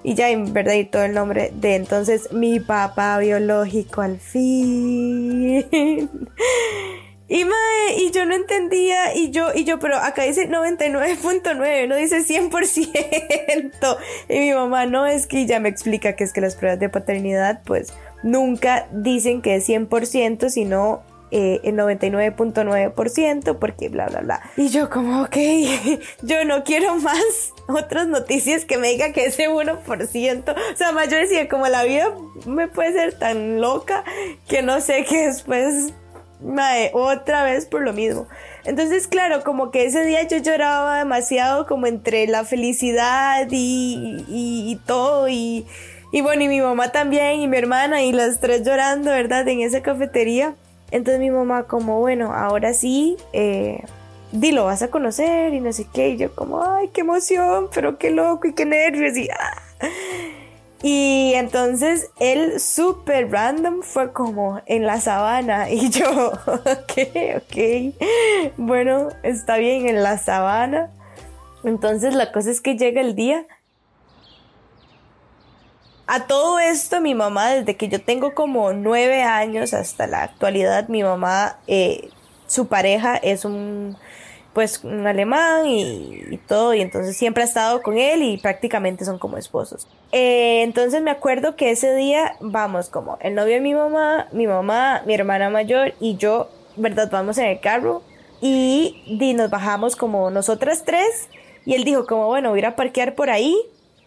Y 0.03 0.15
ya, 0.15 0.31
en 0.31 0.55
verdad, 0.55 0.73
y 0.73 0.87
todo 0.87 1.05
el 1.05 1.13
nombre 1.13 1.53
de 1.55 1.75
entonces 1.75 2.33
mi 2.33 2.59
papá 2.59 3.19
biológico 3.19 4.01
al 4.01 4.19
fin. 4.19 5.67
Y 7.33 7.45
mae, 7.45 7.95
y 7.97 8.11
yo 8.11 8.27
no 8.27 8.35
entendía, 8.35 9.15
y 9.15 9.31
yo, 9.31 9.55
y 9.55 9.63
yo, 9.63 9.79
pero 9.79 9.99
acá 9.99 10.25
dice 10.25 10.49
99.9, 10.49 11.87
no 11.87 11.95
dice 11.95 12.25
100%. 12.25 13.97
Y 14.29 14.39
mi 14.41 14.53
mamá, 14.53 14.87
no, 14.87 15.07
es 15.07 15.29
que 15.29 15.47
ya 15.47 15.61
me 15.61 15.69
explica 15.69 16.17
que 16.17 16.25
es 16.25 16.33
que 16.33 16.41
las 16.41 16.57
pruebas 16.57 16.81
de 16.81 16.89
paternidad, 16.89 17.63
pues, 17.65 17.93
nunca 18.25 18.89
dicen 18.91 19.43
que 19.43 19.55
es 19.55 19.69
100%, 19.69 20.51
sino 20.51 21.05
eh, 21.31 21.61
el 21.65 21.77
99.9%, 21.77 23.59
porque 23.59 23.89
bla, 23.89 24.07
bla, 24.07 24.21
bla. 24.21 24.43
Y 24.57 24.69
yo 24.69 24.91
como, 24.91 25.23
ok, 25.23 25.37
yo 26.23 26.45
no 26.45 26.65
quiero 26.65 26.97
más 26.97 27.53
otras 27.69 28.07
noticias 28.09 28.65
que 28.65 28.79
me 28.79 28.89
diga 28.89 29.13
que 29.13 29.27
ese 29.27 29.49
1%. 29.49 30.55
O 30.73 30.77
sea, 30.77 30.93
más 30.93 31.09
yo 31.09 31.17
decía, 31.17 31.49
como 31.49 31.69
la 31.69 31.85
vida 31.85 32.13
me 32.47 32.69
puede 32.69 32.93
ser 32.93 33.19
tan 33.19 33.61
loca 33.61 34.05
que 34.49 34.63
no 34.63 34.81
sé 34.81 35.05
qué 35.09 35.27
después 35.27 35.93
mae, 36.43 36.91
otra 36.95 37.45
vez 37.45 37.67
por 37.67 37.83
lo 37.83 37.93
mismo. 37.93 38.27
Entonces, 38.65 39.07
claro, 39.09 39.43
como 39.43 39.71
que 39.71 39.85
ese 39.85 40.05
día 40.05 40.27
yo 40.27 40.39
lloraba 40.39 40.99
demasiado 40.99 41.67
como 41.67 41.87
entre 41.87 42.27
la 42.27 42.45
felicidad 42.45 43.47
y, 43.51 44.25
y, 44.29 44.77
todo 44.87 45.29
y, 45.29 45.67
y 46.13 46.21
bueno, 46.21 46.43
y 46.43 46.49
mi 46.49 46.61
mamá 46.61 46.93
también 46.93 47.41
y 47.41 47.49
mi 47.49 47.57
hermana 47.57 48.03
y 48.03 48.13
las 48.13 48.41
tres 48.41 48.65
llorando, 48.65 49.11
¿verdad? 49.11 49.47
En 49.49 49.61
esa 49.61 49.83
cafetería. 49.83 50.55
Entonces 50.91 51.21
mi 51.21 51.31
mamá 51.31 51.65
como, 51.65 52.01
bueno, 52.01 52.33
ahora 52.33 52.75
sí, 52.75 53.17
eh, 53.33 53.85
lo 54.33 54.65
vas 54.65 54.83
a 54.83 54.89
conocer 54.89 55.55
y 55.55 55.61
no 55.61 55.73
sé 55.73 55.87
qué. 55.93 56.11
Y 56.11 56.17
yo 56.17 56.35
como, 56.35 56.63
ay, 56.63 56.89
qué 56.89 57.03
emoción, 57.03 57.69
pero 57.75 57.99
qué 57.99 58.11
loco 58.11 58.49
y 58.49 58.53
qué 58.53 58.65
nervios 58.65 59.17
y... 59.17 59.29
Ah. 59.31 59.89
Y 60.83 61.33
entonces 61.35 62.11
él 62.21 62.59
súper 62.59 63.31
random 63.31 63.83
fue 63.83 64.13
como 64.13 64.63
en 64.65 64.87
la 64.87 64.99
sabana 65.01 65.71
y 65.71 65.91
yo, 65.91 66.33
ok, 66.47 66.93
ok, 67.37 67.95
bueno, 68.57 69.09
está 69.23 69.59
bien 69.59 69.87
en 69.89 70.03
la 70.03 70.17
sabana. 70.19 70.91
Entonces 71.65 72.15
la 72.15 72.33
cosa 72.33 72.51
es 72.51 72.61
que 72.61 72.77
llega 72.77 73.03
el 73.03 73.15
día. 73.15 73.47
A 76.13 76.27
todo 76.27 76.59
esto 76.59 77.01
mi 77.01 77.15
mamá, 77.15 77.51
desde 77.51 77.77
que 77.77 77.87
yo 77.87 78.03
tengo 78.03 78.35
como 78.35 78.73
nueve 78.73 79.23
años 79.23 79.73
hasta 79.73 80.09
la 80.09 80.25
actualidad, 80.25 80.89
mi 80.89 81.05
mamá, 81.05 81.59
eh, 81.69 82.09
su 82.49 82.67
pareja 82.67 83.15
es 83.15 83.45
un 83.45 83.97
pues 84.53 84.83
un 84.83 85.07
alemán 85.07 85.69
y, 85.69 86.37
todo, 86.49 86.75
y 86.75 86.81
entonces 86.81 87.17
siempre 87.17 87.45
ha 87.45 87.47
estado 87.47 87.81
con 87.81 87.97
él 87.97 88.25
y 88.25 88.39
prácticamente 88.39 89.05
son 89.05 89.21
como 89.21 89.37
esposos. 89.37 89.87
Eh, 90.11 90.63
entonces 90.63 91.01
me 91.01 91.13
acuerdo 91.13 91.55
que 91.55 91.71
ese 91.71 91.95
día 91.95 92.35
vamos 92.41 92.89
como 92.89 93.17
el 93.21 93.37
novio 93.37 93.55
de 93.55 93.61
mi 93.61 93.75
mamá, 93.75 94.27
mi 94.33 94.49
mamá, 94.49 95.03
mi 95.07 95.15
hermana 95.15 95.49
mayor 95.49 95.95
y 96.01 96.17
yo, 96.17 96.51
¿verdad? 96.75 97.09
Vamos 97.13 97.39
en 97.39 97.47
el 97.47 97.61
carro 97.61 98.03
y, 98.41 99.01
y 99.07 99.33
nos 99.35 99.49
bajamos 99.49 99.95
como 99.95 100.29
nosotras 100.33 100.83
tres 100.85 101.29
y 101.65 101.75
él 101.75 101.85
dijo 101.85 102.05
como, 102.05 102.27
bueno, 102.27 102.49
voy 102.49 102.59
a 102.59 102.63
ir 102.63 102.67
a 102.67 102.75
parquear 102.75 103.15
por 103.15 103.31
ahí 103.31 103.57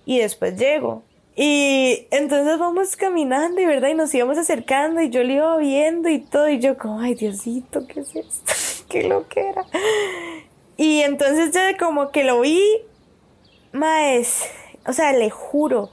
y 0.06 0.20
después 0.20 0.58
llego. 0.58 1.02
Y 1.36 2.08
entonces 2.12 2.60
vamos 2.60 2.96
caminando 2.96 3.60
y 3.60 3.66
verdad 3.66 3.90
y 3.90 3.96
nos 3.96 4.14
íbamos 4.14 4.38
acercando 4.38 5.02
y 5.02 5.10
yo 5.10 5.24
le 5.24 5.36
iba 5.36 5.58
viendo 5.58 6.10
y 6.10 6.20
todo 6.20 6.48
y 6.48 6.60
yo 6.60 6.78
como, 6.78 7.00
ay 7.00 7.16
Diosito, 7.16 7.88
¿qué 7.88 8.02
es 8.02 8.16
esto? 8.16 8.54
qué 8.90 9.04
lo 9.04 9.28
que 9.28 9.50
era. 9.50 9.66
Y 10.78 11.02
entonces 11.02 11.52
ya 11.52 11.76
como 11.78 12.12
que 12.12 12.24
lo 12.24 12.42
vi, 12.42 12.62
más, 13.72 14.46
o 14.86 14.94
sea, 14.94 15.12
le 15.14 15.30
juro 15.30 15.90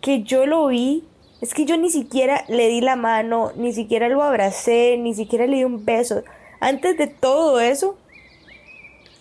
que 0.00 0.22
yo 0.22 0.46
lo 0.46 0.66
vi, 0.68 1.04
es 1.42 1.52
que 1.52 1.66
yo 1.66 1.76
ni 1.76 1.90
siquiera 1.90 2.44
le 2.48 2.68
di 2.68 2.80
la 2.80 2.96
mano, 2.96 3.52
ni 3.56 3.72
siquiera 3.74 4.08
lo 4.08 4.22
abracé, 4.22 4.96
ni 4.98 5.14
siquiera 5.14 5.46
le 5.46 5.56
di 5.56 5.64
un 5.64 5.84
beso. 5.84 6.24
Antes 6.60 6.96
de 6.96 7.06
todo 7.06 7.60
eso, 7.60 7.98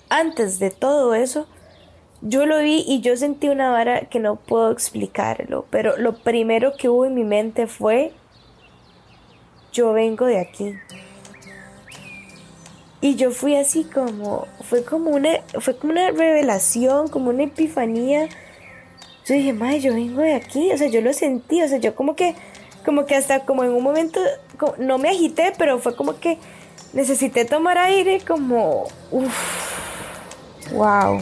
antes 0.09 0.59
de 0.59 0.71
todo 0.71 1.13
eso, 1.15 1.47
yo 2.25 2.45
lo 2.45 2.59
vi 2.59 2.85
y 2.87 3.01
yo 3.01 3.17
sentí 3.17 3.49
una 3.49 3.69
vara 3.69 4.01
que 4.05 4.19
no 4.19 4.37
puedo 4.37 4.71
explicarlo, 4.71 5.65
pero 5.69 5.97
lo 5.97 6.13
primero 6.13 6.73
que 6.77 6.87
hubo 6.87 7.05
en 7.05 7.15
mi 7.15 7.25
mente 7.25 7.67
fue, 7.67 8.13
yo 9.73 9.91
vengo 9.91 10.25
de 10.25 10.39
aquí. 10.39 10.73
Y 13.01 13.15
yo 13.15 13.31
fui 13.31 13.57
así 13.57 13.83
como, 13.83 14.47
fue 14.61 14.85
como 14.85 15.09
una, 15.09 15.31
fue 15.59 15.75
como 15.75 15.91
una 15.91 16.11
revelación, 16.11 17.09
como 17.09 17.29
una 17.29 17.43
epifanía. 17.43 18.29
Yo 19.25 19.35
dije, 19.35 19.51
madre, 19.51 19.81
yo 19.81 19.93
vengo 19.93 20.21
de 20.21 20.35
aquí, 20.35 20.71
o 20.71 20.77
sea, 20.77 20.87
yo 20.87 21.01
lo 21.01 21.11
sentí, 21.11 21.61
o 21.61 21.67
sea, 21.67 21.79
yo 21.79 21.93
como 21.93 22.15
que, 22.15 22.35
como 22.85 23.05
que 23.05 23.15
hasta 23.15 23.41
como 23.41 23.65
en 23.65 23.71
un 23.71 23.83
momento, 23.83 24.21
no 24.77 24.97
me 24.97 25.09
agité, 25.09 25.51
pero 25.57 25.79
fue 25.79 25.93
como 25.97 26.17
que 26.21 26.37
necesité 26.93 27.43
tomar 27.43 27.77
aire, 27.77 28.21
como, 28.25 28.87
uff, 29.11 30.71
wow. 30.71 31.21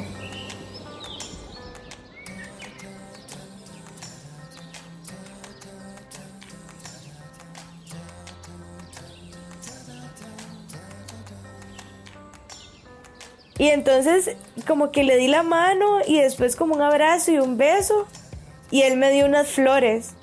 Y 13.61 13.69
entonces 13.69 14.37
como 14.65 14.91
que 14.91 15.03
le 15.03 15.17
di 15.17 15.27
la 15.27 15.43
mano 15.43 15.99
y 16.07 16.19
después 16.19 16.55
como 16.55 16.73
un 16.73 16.81
abrazo 16.81 17.31
y 17.31 17.37
un 17.37 17.57
beso. 17.57 18.07
Y 18.71 18.81
él 18.81 18.97
me 18.97 19.11
dio 19.11 19.27
unas 19.27 19.49
flores. 19.49 20.13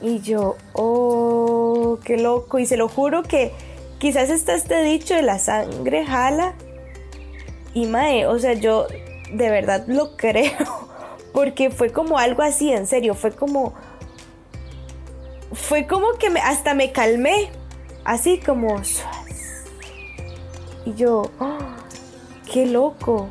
Y 0.00 0.20
yo, 0.20 0.56
oh, 0.72 1.98
qué 2.02 2.16
loco. 2.16 2.58
Y 2.58 2.64
se 2.64 2.78
lo 2.78 2.88
juro 2.88 3.22
que 3.22 3.52
quizás 3.98 4.30
está 4.30 4.54
este 4.54 4.82
dicho 4.82 5.14
de 5.14 5.20
la 5.20 5.38
sangre 5.38 6.06
jala. 6.06 6.54
Y 7.74 7.84
mae, 7.84 8.26
o 8.26 8.38
sea, 8.38 8.54
yo 8.54 8.86
de 9.34 9.50
verdad 9.50 9.84
lo 9.86 10.16
creo. 10.16 10.56
Porque 11.34 11.68
fue 11.68 11.92
como 11.92 12.18
algo 12.18 12.42
así, 12.42 12.72
en 12.72 12.86
serio. 12.86 13.14
Fue 13.14 13.32
como. 13.32 13.74
Fue 15.52 15.86
como 15.86 16.12
que 16.12 16.28
hasta 16.28 16.72
me 16.72 16.92
calmé. 16.92 17.50
Así 18.04 18.40
como. 18.40 18.80
Y 20.86 20.94
yo, 20.94 21.30
oh, 21.38 21.58
qué 22.50 22.66
loco. 22.66 23.28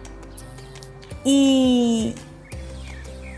Y, 1.24 2.16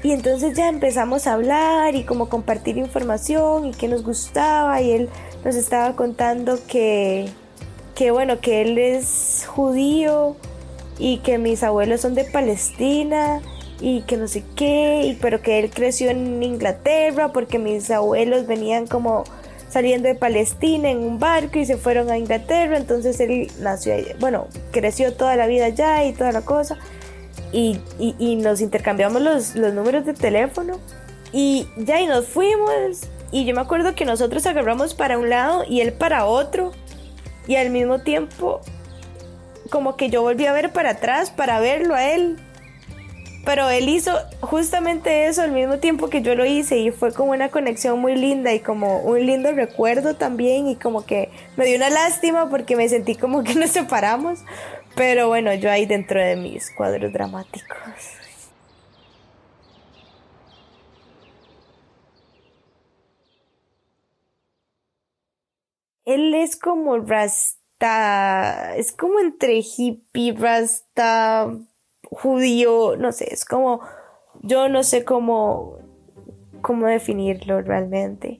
y 0.04 0.12
entonces 0.12 0.56
ya 0.56 0.70
empezamos 0.70 1.28
a 1.28 1.34
hablar 1.34 1.96
y 1.96 2.04
como 2.04 2.30
compartir 2.30 2.78
información 2.78 3.66
y 3.66 3.72
qué 3.72 3.88
nos 3.88 4.04
gustaba 4.04 4.82
y 4.82 4.92
él 4.92 5.10
nos 5.44 5.56
estaba 5.56 5.96
contando 5.96 6.60
que, 6.68 7.30
que 7.96 8.12
bueno, 8.12 8.40
que 8.40 8.62
él 8.62 8.78
es 8.78 9.46
judío 9.48 10.36
y 11.00 11.18
que 11.18 11.38
mis 11.38 11.64
abuelos 11.64 12.02
son 12.02 12.14
de 12.14 12.26
Palestina 12.26 13.42
y 13.80 14.02
que 14.04 14.16
no 14.16 14.28
sé 14.28 14.44
qué, 14.56 15.04
y, 15.06 15.16
pero 15.16 15.42
que 15.42 15.58
él 15.58 15.72
creció 15.72 16.12
en 16.12 16.44
Inglaterra 16.44 17.34
porque 17.34 17.58
mis 17.58 17.90
abuelos 17.90 18.46
venían 18.46 18.86
como 18.86 19.24
saliendo 19.72 20.08
de 20.08 20.16
Palestina 20.16 20.90
en 20.90 21.00
un 21.00 21.18
barco 21.18 21.58
y 21.58 21.66
se 21.66 21.78
fueron 21.78 22.12
a 22.12 22.18
Inglaterra, 22.18 22.78
entonces 22.78 23.20
él 23.20 23.50
nació, 23.60 23.96
bueno, 24.20 24.48
creció 24.72 25.14
toda 25.14 25.36
la 25.36 25.48
vida 25.48 25.66
allá 25.66 26.04
y 26.04 26.14
toda 26.14 26.32
la 26.32 26.42
cosa, 26.42 26.78
y, 27.54 27.80
y, 27.98 28.36
nos 28.38 28.62
intercambiamos 28.62 29.22
los, 29.22 29.56
los, 29.56 29.74
números 29.74 30.06
de 30.06 30.14
teléfono, 30.14 30.80
y 31.32 31.68
ya 31.78 32.02
y 32.02 32.06
nos 32.06 32.28
fuimos, 32.28 33.02
y 33.32 33.46
yo 33.46 33.56
me 33.56 33.62
acuerdo 33.62 33.96
que 33.96 34.06
nosotros 34.06 34.46
agarramos 34.46 34.94
para 34.94 35.18
un 35.18 35.30
lado 35.30 35.64
y 35.68 35.82
él 35.82 35.94
para 35.94 36.26
otro, 36.26 36.72
y 37.48 37.56
al 37.56 37.70
mismo 37.70 38.00
tiempo, 38.00 38.62
como 39.70 39.96
que 39.96 40.10
yo 40.10 40.22
volví 40.22 40.46
a 40.46 40.54
ver 40.54 40.74
para 40.74 40.92
atrás 40.92 41.32
para 41.32 41.60
verlo 41.60 41.96
a 41.96 42.12
él, 42.12 42.38
pero 43.46 43.70
él 43.70 43.90
hizo 43.90 44.12
justamente 44.42 45.26
eso 45.26 45.42
al 45.42 45.52
mismo 45.52 45.80
tiempo 45.80 46.10
que 46.10 46.22
yo 46.22 46.36
lo 46.36 46.46
hice 46.46 46.78
y 46.78 46.92
fue 46.92 47.14
como 47.14 47.32
una 47.32 47.50
conexión 47.50 48.00
muy 48.00 48.16
linda 48.16 48.54
y 48.54 48.60
como 48.60 49.00
un 49.00 49.26
lindo 49.26 49.52
recuerdo 49.52 50.16
también 50.16 50.68
y 50.68 50.76
como 50.76 51.06
que 51.06 51.30
me 51.58 51.66
dio 51.66 51.78
una 51.78 51.90
lástima 51.90 52.50
porque 52.50 52.76
me 52.76 52.88
sentí 52.88 53.16
como 53.16 53.44
que 53.44 53.56
nos 53.56 53.72
separamos. 53.72 54.40
Pero 54.96 55.28
bueno, 55.30 55.54
yo 55.54 55.72
ahí 55.72 55.86
dentro 55.86 56.20
de 56.20 56.36
mis 56.36 56.70
cuadros 56.72 57.14
dramáticos. 57.14 57.78
Él 66.06 66.34
es 66.34 66.58
como 66.58 66.98
rasta, 66.98 68.76
es 68.76 68.92
como 68.92 69.20
entre 69.20 69.62
hippie, 69.62 70.34
rasta, 70.34 71.48
judío, 72.12 72.98
no 72.98 73.12
sé, 73.12 73.34
es 73.34 73.46
como, 73.46 73.82
yo 74.42 74.70
no 74.70 74.84
sé 74.84 75.04
cómo, 75.04 75.80
cómo 76.62 76.88
definirlo 76.88 77.62
realmente. 77.62 78.40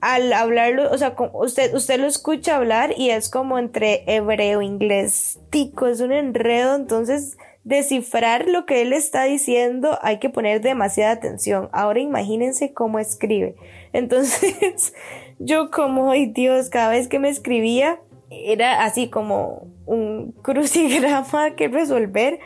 Al 0.00 0.32
hablarlo, 0.32 0.90
o 0.90 0.98
sea, 0.98 1.16
usted, 1.32 1.74
usted 1.74 1.98
lo 1.98 2.06
escucha 2.06 2.56
hablar 2.56 2.92
y 2.96 3.10
es 3.10 3.30
como 3.30 3.58
entre 3.58 4.04
hebreo, 4.06 4.60
inglés, 4.60 5.38
tico, 5.50 5.86
es 5.86 6.00
un 6.00 6.12
enredo, 6.12 6.76
entonces 6.76 7.38
descifrar 7.64 8.46
lo 8.46 8.64
que 8.64 8.82
él 8.82 8.92
está 8.92 9.24
diciendo 9.24 9.98
hay 10.00 10.18
que 10.18 10.30
poner 10.30 10.60
demasiada 10.60 11.10
atención. 11.12 11.68
Ahora 11.72 11.98
imagínense 11.98 12.72
cómo 12.72 13.00
escribe. 13.00 13.56
Entonces, 13.92 14.94
yo 15.38 15.70
como, 15.70 16.10
ay 16.10 16.26
Dios, 16.26 16.70
cada 16.70 16.90
vez 16.90 17.08
que 17.08 17.18
me 17.18 17.28
escribía 17.28 18.00
era 18.30 18.84
así 18.84 19.08
como 19.08 19.66
un 19.84 20.32
crucigrama 20.42 21.56
que 21.56 21.68
resolver 21.68 22.38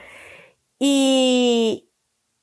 y, 0.80 1.90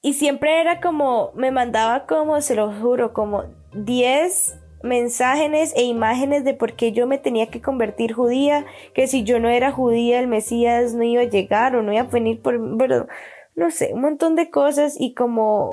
y 0.01 0.13
siempre 0.13 0.61
era 0.61 0.79
como, 0.79 1.31
me 1.35 1.51
mandaba 1.51 2.05
como, 2.05 2.39
se 2.39 2.55
lo 2.55 2.71
juro, 2.71 3.11
como 3.11 3.45
10 3.73 4.59
mensajes 4.83 5.73
e 5.75 5.83
imágenes 5.83 6.43
de 6.43 6.53
por 6.53 6.73
qué 6.73 6.91
yo 6.91 7.07
me 7.07 7.17
tenía 7.17 7.47
que 7.47 7.61
convertir 7.61 8.13
judía, 8.13 8.65
que 8.93 9.07
si 9.07 9.23
yo 9.23 9.39
no 9.39 9.49
era 9.49 9.71
judía 9.71 10.19
el 10.19 10.27
Mesías 10.27 10.93
no 10.93 11.03
iba 11.03 11.23
a 11.23 11.25
llegar 11.25 11.75
o 11.75 11.81
no 11.81 11.91
iba 11.91 12.03
a 12.03 12.05
venir 12.05 12.41
por, 12.41 12.59
no 12.59 13.71
sé, 13.71 13.89
un 13.93 14.01
montón 14.01 14.35
de 14.35 14.51
cosas 14.51 14.95
y 14.99 15.15
como, 15.15 15.71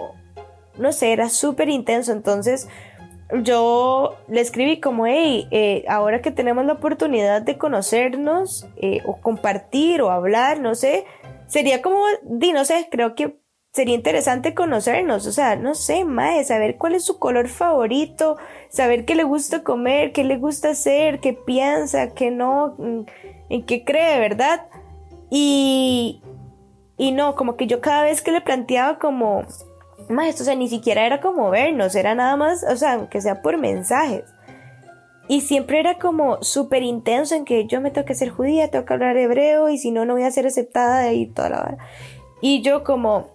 no 0.79 0.90
sé, 0.92 1.12
era 1.12 1.29
súper 1.29 1.68
intenso. 1.68 2.12
Entonces 2.12 2.66
yo 3.42 4.16
le 4.29 4.40
escribí 4.40 4.81
como, 4.81 5.07
hey, 5.07 5.46
eh, 5.50 5.85
ahora 5.87 6.22
que 6.22 6.31
tenemos 6.31 6.64
la 6.64 6.74
oportunidad 6.74 7.42
de 7.42 7.59
conocernos 7.59 8.66
eh, 8.77 9.03
o 9.05 9.20
compartir 9.20 10.00
o 10.00 10.11
hablar, 10.11 10.61
no 10.61 10.74
sé, 10.74 11.05
sería 11.47 11.83
como, 11.83 12.03
di, 12.23 12.53
no 12.53 12.65
sé, 12.65 12.89
creo 12.91 13.15
que 13.15 13.39
sería 13.73 13.97
interesante 13.97 14.55
conocernos, 14.55 15.27
o 15.27 15.33
sea, 15.33 15.57
no 15.57 15.75
sé, 15.75 16.05
más, 16.05 16.47
saber 16.47 16.77
cuál 16.79 16.95
es 16.95 17.05
su 17.05 17.19
color 17.19 17.49
favorito, 17.49 18.37
saber 18.69 19.05
qué 19.05 19.17
le 19.17 19.25
gusta 19.25 19.65
comer, 19.65 20.13
qué 20.13 20.23
le 20.23 20.39
gusta 20.39 20.71
hacer, 20.71 21.19
qué 21.19 21.33
piensa, 21.33 22.15
qué 22.15 22.31
no, 22.31 22.77
mm, 22.79 23.01
en 23.49 23.67
qué 23.67 23.85
cree, 23.85 24.21
¿verdad? 24.21 24.69
Y, 25.29 26.23
y 26.97 27.11
no, 27.11 27.35
como 27.35 27.57
que 27.57 27.67
yo 27.67 27.81
cada 27.81 28.05
vez 28.05 28.23
que 28.23 28.31
le 28.31 28.41
planteaba 28.41 29.01
como, 29.01 29.45
más, 30.09 30.41
o 30.41 30.45
sea, 30.45 30.55
ni 30.55 30.69
siquiera 30.69 31.05
era 31.05 31.21
como 31.21 31.51
vernos, 31.51 31.97
era 31.97 32.15
nada 32.15 32.37
más, 32.37 32.65
o 32.65 32.77
sea, 32.77 32.95
aunque 32.95 33.21
sea 33.21 33.43
por 33.43 33.59
mensajes. 33.59 34.25
Y 35.27 35.41
siempre 35.41 35.81
era 35.81 35.99
como 35.99 36.43
súper 36.43 36.83
intenso 36.83 37.35
en 37.35 37.45
que 37.45 37.67
yo 37.67 37.81
me 37.81 37.91
tengo 37.91 38.07
que 38.07 38.15
ser 38.15 38.31
judía, 38.31 38.71
tengo 38.71 38.85
que 38.85 38.93
hablar 38.93 39.17
hebreo 39.17 39.71
y 39.71 39.79
si 39.79 39.91
no, 39.91 40.05
no 40.05 40.15
voy 40.15 40.25
a 40.25 40.31
ser 40.31 40.47
aceptada 40.47 41.13
y 41.13 41.27
toda 41.27 41.49
la 41.49 41.61
hora. 41.61 41.79
Y 42.43 42.61
yo 42.61 42.85
como, 42.85 43.29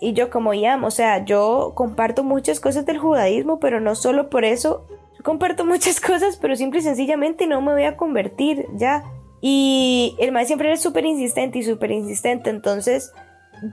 y 0.00 0.12
yo 0.12 0.30
como 0.30 0.54
ya, 0.54 0.78
o 0.80 0.90
sea, 0.92 1.24
yo 1.24 1.72
comparto 1.74 2.22
muchas 2.22 2.60
cosas 2.60 2.86
del 2.86 2.98
judaísmo, 2.98 3.58
pero 3.58 3.80
no 3.80 3.96
solo 3.96 4.30
por 4.30 4.44
eso, 4.44 4.86
comparto 5.24 5.64
muchas 5.64 6.00
cosas, 6.00 6.36
pero 6.36 6.54
simple 6.54 6.78
y 6.78 6.82
sencillamente 6.82 7.48
no 7.48 7.60
me 7.60 7.72
voy 7.72 7.84
a 7.84 7.96
convertir 7.96 8.66
ya. 8.74 9.02
Y 9.40 10.14
el 10.20 10.30
maestro 10.30 10.50
siempre 10.50 10.68
era 10.68 10.76
súper 10.76 11.04
insistente 11.04 11.58
y 11.58 11.62
súper 11.64 11.90
insistente, 11.90 12.48
entonces 12.48 13.12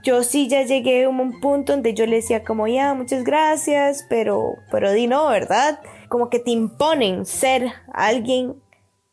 yo 0.02 0.22
sí 0.22 0.48
ya 0.48 0.62
llegué 0.62 1.04
a 1.04 1.08
un 1.08 1.40
punto 1.40 1.72
donde 1.72 1.94
yo 1.94 2.06
le 2.06 2.16
decía 2.16 2.44
como 2.44 2.66
ya, 2.66 2.94
muchas 2.94 3.22
gracias, 3.22 4.04
pero, 4.08 4.54
pero 4.70 4.90
di 4.92 5.06
no, 5.06 5.28
¿verdad? 5.28 5.80
Como 6.10 6.28
que 6.28 6.40
te 6.40 6.50
imponen 6.50 7.24
ser 7.24 7.72
alguien 7.94 8.56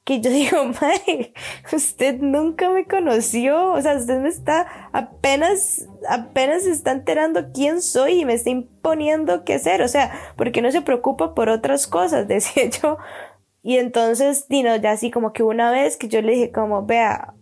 que 0.04 0.22
yo 0.22 0.30
digo, 0.32 0.58
mae, 0.82 1.34
usted 1.72 2.20
nunca 2.20 2.70
me 2.70 2.86
conoció, 2.86 3.74
o 3.74 3.82
sea, 3.82 3.98
usted 3.98 4.20
me 4.20 4.30
está 4.30 4.90
apenas, 4.94 5.88
apenas 6.10 6.66
está 6.66 6.92
enterando 6.92 7.52
quién 7.54 7.82
soy 7.82 8.22
y 8.22 8.26
me 8.26 8.34
está 8.34 8.50
imponiendo 8.50 9.44
qué 9.44 9.56
hacer, 9.56 9.82
o 9.82 9.88
sea, 9.88 10.12
porque 10.38 10.62
no 10.62 10.72
se 10.72 10.82
preocupa 10.82 11.36
por 11.36 11.50
otras 11.50 11.88
cosas, 11.88 12.28
decía 12.28 12.70
yo. 12.70 12.98
Y 13.62 13.78
entonces, 13.78 14.48
Dino, 14.48 14.76
ya 14.78 14.92
así 14.92 15.12
como 15.12 15.34
que 15.34 15.44
una 15.44 15.72
vez 15.72 15.98
que 15.98 16.08
yo 16.08 16.22
le 16.22 16.32
dije 16.32 16.52
como, 16.52 16.86
vea, 16.86 17.34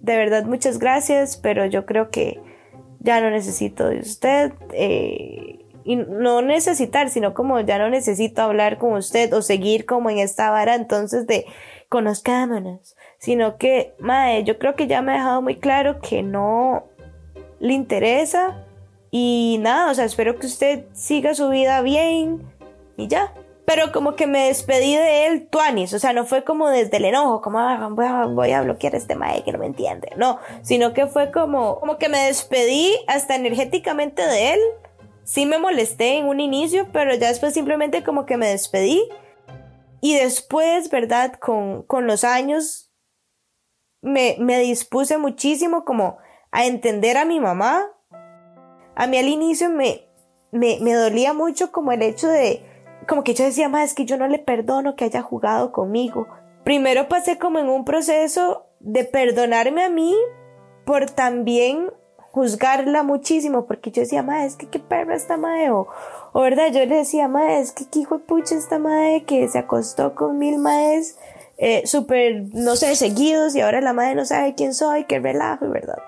de 0.00 0.16
verdad 0.16 0.44
muchas 0.44 0.78
gracias, 0.78 1.36
pero 1.36 1.64
yo 1.64 1.86
creo 1.86 2.10
que 2.10 2.40
ya 2.98 3.20
no 3.20 3.30
necesito 3.30 3.88
de 3.88 4.00
usted, 4.00 4.52
eh, 4.72 5.63
y 5.84 5.96
no 5.96 6.42
necesitar, 6.42 7.10
sino 7.10 7.34
como 7.34 7.60
ya 7.60 7.78
no 7.78 7.90
necesito 7.90 8.42
hablar 8.42 8.78
con 8.78 8.94
usted 8.94 9.32
o 9.34 9.42
seguir 9.42 9.84
como 9.84 10.10
en 10.10 10.18
esta 10.18 10.50
vara 10.50 10.74
entonces 10.74 11.26
de 11.26 11.46
conozcámonos, 11.88 12.96
sino 13.18 13.56
que, 13.58 13.94
mae, 13.98 14.44
yo 14.44 14.58
creo 14.58 14.74
que 14.74 14.86
ya 14.86 15.02
me 15.02 15.12
ha 15.12 15.16
dejado 15.16 15.42
muy 15.42 15.56
claro 15.56 16.00
que 16.00 16.22
no 16.22 16.84
le 17.60 17.74
interesa 17.74 18.64
y 19.10 19.58
nada, 19.60 19.90
o 19.90 19.94
sea, 19.94 20.04
espero 20.04 20.38
que 20.38 20.46
usted 20.46 20.86
siga 20.92 21.34
su 21.34 21.48
vida 21.50 21.80
bien 21.82 22.42
y 22.96 23.06
ya. 23.06 23.32
Pero 23.64 23.92
como 23.92 24.14
que 24.14 24.26
me 24.26 24.48
despedí 24.48 24.94
de 24.94 25.26
él, 25.26 25.46
tuanis, 25.48 25.94
o 25.94 25.98
sea, 25.98 26.12
no 26.12 26.26
fue 26.26 26.44
como 26.44 26.68
desde 26.68 26.98
el 26.98 27.06
enojo, 27.06 27.40
como 27.40 27.60
ah, 27.60 27.88
voy, 27.90 28.50
a, 28.50 28.60
bloquear 28.60 28.94
a 28.94 28.98
este 28.98 29.14
mae 29.14 29.42
que 29.42 29.52
no 29.52 29.58
me 29.58 29.66
entiende, 29.66 30.10
no, 30.16 30.38
sino 30.60 30.92
que 30.92 31.06
fue 31.06 31.30
como, 31.30 31.80
como 31.80 31.96
que 31.96 32.10
me 32.10 32.26
despedí 32.26 32.92
hasta 33.06 33.36
energéticamente 33.36 34.26
de 34.26 34.54
él 34.54 34.60
sí 35.24 35.46
me 35.46 35.58
molesté 35.58 36.18
en 36.18 36.26
un 36.26 36.40
inicio, 36.40 36.88
pero 36.92 37.14
ya 37.14 37.28
después 37.28 37.54
simplemente 37.54 38.04
como 38.04 38.26
que 38.26 38.36
me 38.36 38.48
despedí. 38.48 39.02
Y 40.00 40.14
después, 40.14 40.90
¿verdad? 40.90 41.34
Con, 41.34 41.82
con 41.82 42.06
los 42.06 42.24
años 42.24 42.92
me, 44.02 44.36
me 44.38 44.58
dispuse 44.58 45.16
muchísimo 45.18 45.84
como 45.84 46.18
a 46.52 46.66
entender 46.66 47.16
a 47.16 47.24
mi 47.24 47.40
mamá. 47.40 47.86
A 48.94 49.06
mí 49.06 49.18
al 49.18 49.28
inicio 49.28 49.70
me, 49.70 50.06
me, 50.52 50.78
me 50.80 50.92
dolía 50.92 51.32
mucho 51.32 51.72
como 51.72 51.90
el 51.92 52.02
hecho 52.02 52.28
de, 52.28 52.64
como 53.08 53.24
que 53.24 53.34
yo 53.34 53.44
decía, 53.44 53.68
más 53.68 53.90
es 53.90 53.94
que 53.94 54.04
yo 54.04 54.16
no 54.16 54.28
le 54.28 54.38
perdono 54.38 54.94
que 54.94 55.04
haya 55.04 55.22
jugado 55.22 55.72
conmigo. 55.72 56.28
Primero 56.64 57.08
pasé 57.08 57.38
como 57.38 57.58
en 57.58 57.68
un 57.68 57.84
proceso 57.84 58.66
de 58.80 59.04
perdonarme 59.04 59.84
a 59.84 59.88
mí 59.88 60.14
por 60.84 61.10
también 61.10 61.90
juzgarla 62.34 63.04
muchísimo, 63.04 63.64
porque 63.64 63.92
yo 63.92 64.02
decía, 64.02 64.24
madre, 64.24 64.46
es 64.46 64.56
que 64.56 64.66
qué 64.66 64.80
perra 64.80 65.14
esta 65.14 65.36
madre, 65.36 65.70
o, 65.70 65.86
verdad, 66.34 66.72
yo 66.72 66.84
le 66.84 66.96
decía, 66.96 67.28
madre, 67.28 67.60
es 67.60 67.70
que 67.70 67.86
qué 67.86 68.00
hijo 68.00 68.18
de 68.18 68.24
pucha 68.24 68.56
esta 68.56 68.80
madre 68.80 69.22
que 69.22 69.46
se 69.46 69.56
acostó 69.56 70.16
con 70.16 70.36
mil 70.36 70.58
madres 70.58 71.16
eh, 71.58 71.86
súper, 71.86 72.46
no 72.52 72.74
sé, 72.74 72.96
seguidos 72.96 73.54
y 73.54 73.60
ahora 73.60 73.80
la 73.80 73.92
madre 73.92 74.16
no 74.16 74.24
sabe 74.24 74.56
quién 74.56 74.74
soy, 74.74 75.04
qué 75.04 75.20
relajo, 75.20 75.68
¿verdad? 75.68 76.02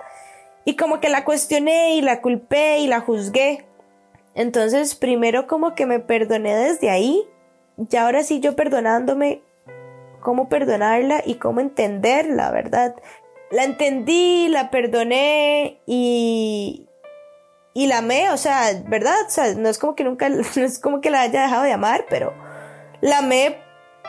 Y 0.64 0.74
como 0.74 0.98
que 0.98 1.10
la 1.10 1.24
cuestioné 1.24 1.94
y 1.94 2.00
la 2.00 2.20
culpé 2.20 2.80
y 2.80 2.88
la 2.88 2.98
juzgué. 2.98 3.64
Entonces, 4.34 4.96
primero 4.96 5.46
como 5.46 5.76
que 5.76 5.86
me 5.86 6.00
perdoné 6.00 6.56
desde 6.56 6.90
ahí, 6.90 7.22
y 7.78 7.96
ahora 7.96 8.24
sí 8.24 8.40
yo 8.40 8.56
perdonándome, 8.56 9.42
cómo 10.20 10.48
perdonarla 10.48 11.22
y 11.24 11.36
cómo 11.36 11.60
entenderla, 11.60 12.50
¿verdad? 12.50 12.96
La 13.50 13.64
entendí, 13.64 14.48
la 14.48 14.70
perdoné 14.70 15.80
y, 15.86 16.88
y 17.74 17.86
la 17.86 17.98
amé, 17.98 18.30
o 18.30 18.36
sea, 18.36 18.70
¿verdad? 18.86 19.14
O 19.26 19.30
sea, 19.30 19.54
no 19.54 19.68
es 19.68 19.78
como 19.78 19.94
que 19.94 20.04
nunca, 20.04 20.28
no 20.30 20.40
es 20.40 20.78
como 20.78 21.00
que 21.00 21.10
la 21.10 21.22
haya 21.22 21.42
dejado 21.42 21.62
de 21.62 21.72
amar, 21.72 22.06
pero 22.08 22.32
la 23.00 23.18
amé 23.18 23.56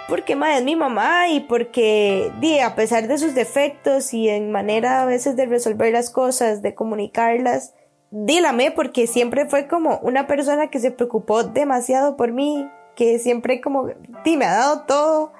porque 0.08 0.38
madre, 0.38 0.60
es 0.60 0.63
mi 0.63 0.76
mamá 0.76 1.28
y 1.28 1.41
porque 1.41 2.32
di, 2.39 2.60
a 2.60 2.76
pesar 2.76 3.08
de 3.08 3.17
sus 3.17 3.36
defectos 3.36 4.13
y 4.13 4.30
en 4.30 4.52
manera 4.52 5.02
a 5.02 5.06
veces 5.06 5.36
de 5.36 5.45
resolver 5.45 5.91
las 5.91 6.10
cosas, 6.10 6.62
de 6.62 6.73
comunicarlas, 6.73 7.73
di 8.10 8.39
la 8.39 8.50
amé 8.50 8.71
porque 8.71 9.06
siempre 9.06 9.47
fue 9.47 9.67
como 9.67 10.00
una 10.00 10.26
persona 10.28 10.69
que 10.69 10.80
se 10.80 10.91
preocupó 10.91 11.43
demasiado 11.43 12.15
por 12.15 12.32
mí, 12.32 12.69
que 12.95 13.19
siempre 13.19 13.60
como, 13.60 13.89
di, 14.23 14.38
me 14.38 14.45
ha 14.45 14.56
dado 14.56 14.86
todo 14.86 15.34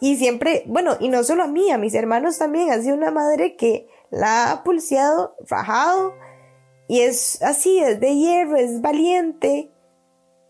y 0.00 0.16
siempre, 0.16 0.62
bueno, 0.66 0.96
y 1.00 1.08
no 1.08 1.24
solo 1.24 1.42
a 1.42 1.48
mí, 1.48 1.70
a 1.70 1.78
mis 1.78 1.94
hermanos 1.94 2.38
también, 2.38 2.70
ha 2.70 2.80
sido 2.80 2.94
una 2.94 3.10
madre 3.10 3.56
que 3.56 3.88
la 4.10 4.52
ha 4.52 4.62
pulseado, 4.62 5.34
rajado, 5.48 6.14
y 6.86 7.00
es 7.00 7.42
así, 7.42 7.78
es 7.78 8.00
de 8.00 8.14
hierro, 8.14 8.56
es 8.56 8.80
valiente, 8.80 9.70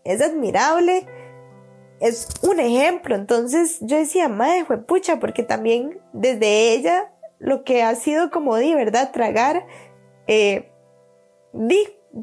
es 0.05 0.21
admirable, 0.21 1.05
es 1.99 2.29
un 2.41 2.59
ejemplo. 2.59 3.15
Entonces 3.15 3.79
yo 3.81 3.97
decía, 3.97 4.29
madre, 4.29 4.65
fue 4.65 4.77
pucha, 4.77 5.19
porque 5.19 5.43
también 5.43 5.99
desde 6.13 6.73
ella 6.73 7.11
lo 7.39 7.63
que 7.63 7.83
ha 7.83 7.93
sido 7.95 8.31
como 8.31 8.57
di, 8.57 8.73
¿verdad? 8.73 9.11
Tragar, 9.11 9.65
eh, 10.27 10.71
di, 11.51 11.79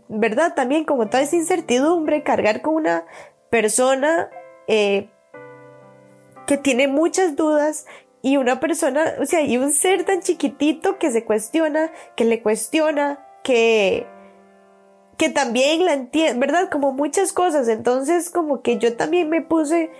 ¿verdad? 0.08 0.54
También 0.54 0.84
como 0.84 1.08
toda 1.08 1.22
esa 1.22 1.36
incertidumbre, 1.36 2.22
cargar 2.22 2.62
con 2.62 2.74
una 2.74 3.04
persona, 3.50 4.30
eh, 4.66 5.10
que 6.46 6.56
tiene 6.56 6.88
muchas 6.88 7.36
dudas 7.36 7.86
y 8.22 8.36
una 8.36 8.60
persona, 8.60 9.14
o 9.20 9.26
sea, 9.26 9.42
y 9.42 9.56
un 9.56 9.72
ser 9.72 10.04
tan 10.04 10.20
chiquitito 10.20 10.98
que 10.98 11.10
se 11.10 11.24
cuestiona, 11.24 11.90
que 12.16 12.24
le 12.24 12.42
cuestiona, 12.42 13.24
que 13.44 14.06
que 15.16 15.30
también 15.30 15.84
la 15.84 15.94
entiende, 15.94 16.38
¿verdad? 16.38 16.68
Como 16.70 16.92
muchas 16.92 17.32
cosas. 17.32 17.68
Entonces, 17.68 18.30
como 18.30 18.62
que 18.62 18.78
yo 18.78 18.96
también 18.96 19.30
me 19.30 19.42
puse 19.42 19.90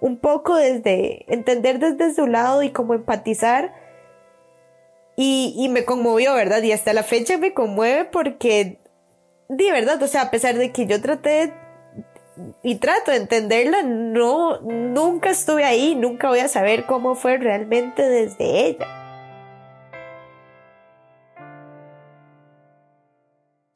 un 0.00 0.18
poco 0.18 0.56
desde 0.56 1.24
entender 1.32 1.78
desde 1.78 2.14
su 2.14 2.26
lado 2.26 2.62
y 2.62 2.70
como 2.70 2.94
empatizar. 2.94 3.74
Y, 5.16 5.54
y 5.56 5.70
me 5.70 5.86
conmovió, 5.86 6.34
¿verdad? 6.34 6.62
Y 6.62 6.72
hasta 6.72 6.92
la 6.92 7.02
fecha 7.02 7.38
me 7.38 7.54
conmueve 7.54 8.04
porque, 8.04 8.78
de 9.48 9.72
verdad, 9.72 10.02
o 10.02 10.06
sea, 10.08 10.22
a 10.22 10.30
pesar 10.30 10.56
de 10.56 10.72
que 10.72 10.86
yo 10.86 11.00
traté 11.00 11.54
y 12.62 12.76
trato 12.76 13.10
de 13.10 13.18
entenderla, 13.18 13.82
no, 13.82 14.60
nunca 14.60 15.30
estuve 15.30 15.64
ahí, 15.64 15.94
nunca 15.94 16.28
voy 16.28 16.40
a 16.40 16.48
saber 16.48 16.86
cómo 16.86 17.14
fue 17.14 17.38
realmente 17.38 18.02
desde 18.02 18.66
ella. 18.66 18.86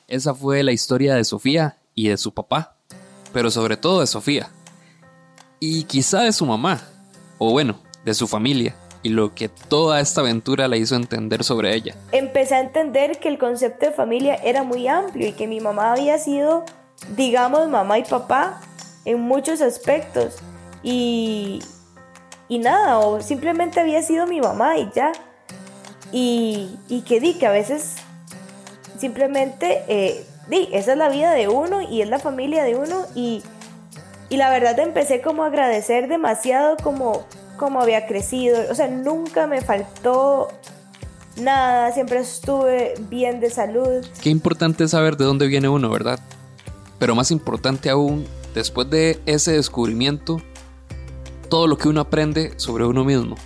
Esa 0.06 0.34
fue 0.34 0.62
la 0.62 0.72
historia 0.72 1.14
de 1.14 1.24
Sofía 1.24 1.76
y 1.94 2.08
de 2.08 2.16
su 2.16 2.34
papá, 2.34 2.74
pero 3.32 3.50
sobre 3.50 3.76
todo 3.76 4.00
de 4.00 4.06
Sofía. 4.06 4.50
Y 5.60 5.84
quizá 5.84 6.22
de 6.22 6.32
su 6.32 6.44
mamá, 6.46 6.80
o 7.38 7.52
bueno, 7.52 7.78
de 8.04 8.14
su 8.14 8.26
familia, 8.26 8.74
y 9.02 9.10
lo 9.10 9.34
que 9.34 9.48
toda 9.48 10.00
esta 10.00 10.20
aventura 10.20 10.68
la 10.68 10.76
hizo 10.76 10.96
entender 10.96 11.44
sobre 11.44 11.74
ella. 11.74 11.94
Empecé 12.12 12.56
a 12.56 12.60
entender 12.60 13.18
que 13.18 13.28
el 13.28 13.38
concepto 13.38 13.86
de 13.86 13.92
familia 13.92 14.34
era 14.34 14.62
muy 14.62 14.88
amplio 14.88 15.28
y 15.28 15.32
que 15.32 15.46
mi 15.46 15.60
mamá 15.60 15.92
había 15.92 16.18
sido 16.18 16.64
digamos, 17.16 17.68
mamá 17.68 17.98
y 17.98 18.04
papá 18.04 18.60
en 19.04 19.20
muchos 19.20 19.60
aspectos. 19.60 20.36
Y, 20.82 21.62
y 22.48 22.58
nada, 22.58 22.98
o 22.98 23.20
simplemente 23.20 23.80
había 23.80 24.02
sido 24.02 24.26
mi 24.26 24.40
mamá 24.40 24.78
y 24.78 24.90
ya. 24.94 25.12
Y, 26.12 26.78
y 26.88 27.02
que 27.02 27.20
di 27.20 27.34
que 27.34 27.46
a 27.46 27.50
veces 27.50 27.96
simplemente 28.98 29.84
eh, 29.88 30.26
di, 30.48 30.68
esa 30.72 30.92
es 30.92 30.98
la 30.98 31.08
vida 31.08 31.32
de 31.32 31.48
uno 31.48 31.80
y 31.80 32.02
es 32.02 32.08
la 32.08 32.18
familia 32.18 32.64
de 32.64 32.76
uno. 32.76 33.06
Y, 33.14 33.42
y 34.28 34.36
la 34.36 34.50
verdad 34.50 34.78
empecé 34.78 35.20
como 35.20 35.44
a 35.44 35.46
agradecer 35.46 36.08
demasiado 36.08 36.76
como, 36.82 37.26
como 37.56 37.80
había 37.80 38.06
crecido. 38.06 38.58
O 38.70 38.74
sea, 38.74 38.88
nunca 38.88 39.46
me 39.46 39.60
faltó 39.60 40.48
nada, 41.36 41.92
siempre 41.92 42.18
estuve 42.18 42.94
bien 43.08 43.40
de 43.40 43.50
salud. 43.50 44.04
Qué 44.22 44.30
importante 44.30 44.88
saber 44.88 45.16
de 45.16 45.24
dónde 45.24 45.46
viene 45.46 45.68
uno, 45.68 45.90
¿verdad? 45.90 46.20
Pero 47.00 47.16
más 47.16 47.32
importante 47.32 47.90
aún, 47.90 48.26
después 48.54 48.88
de 48.90 49.20
ese 49.26 49.52
descubrimiento, 49.52 50.40
todo 51.48 51.66
lo 51.66 51.78
que 51.78 51.88
uno 51.88 52.02
aprende 52.02 52.52
sobre 52.56 52.84
uno 52.84 53.04
mismo. 53.04 53.36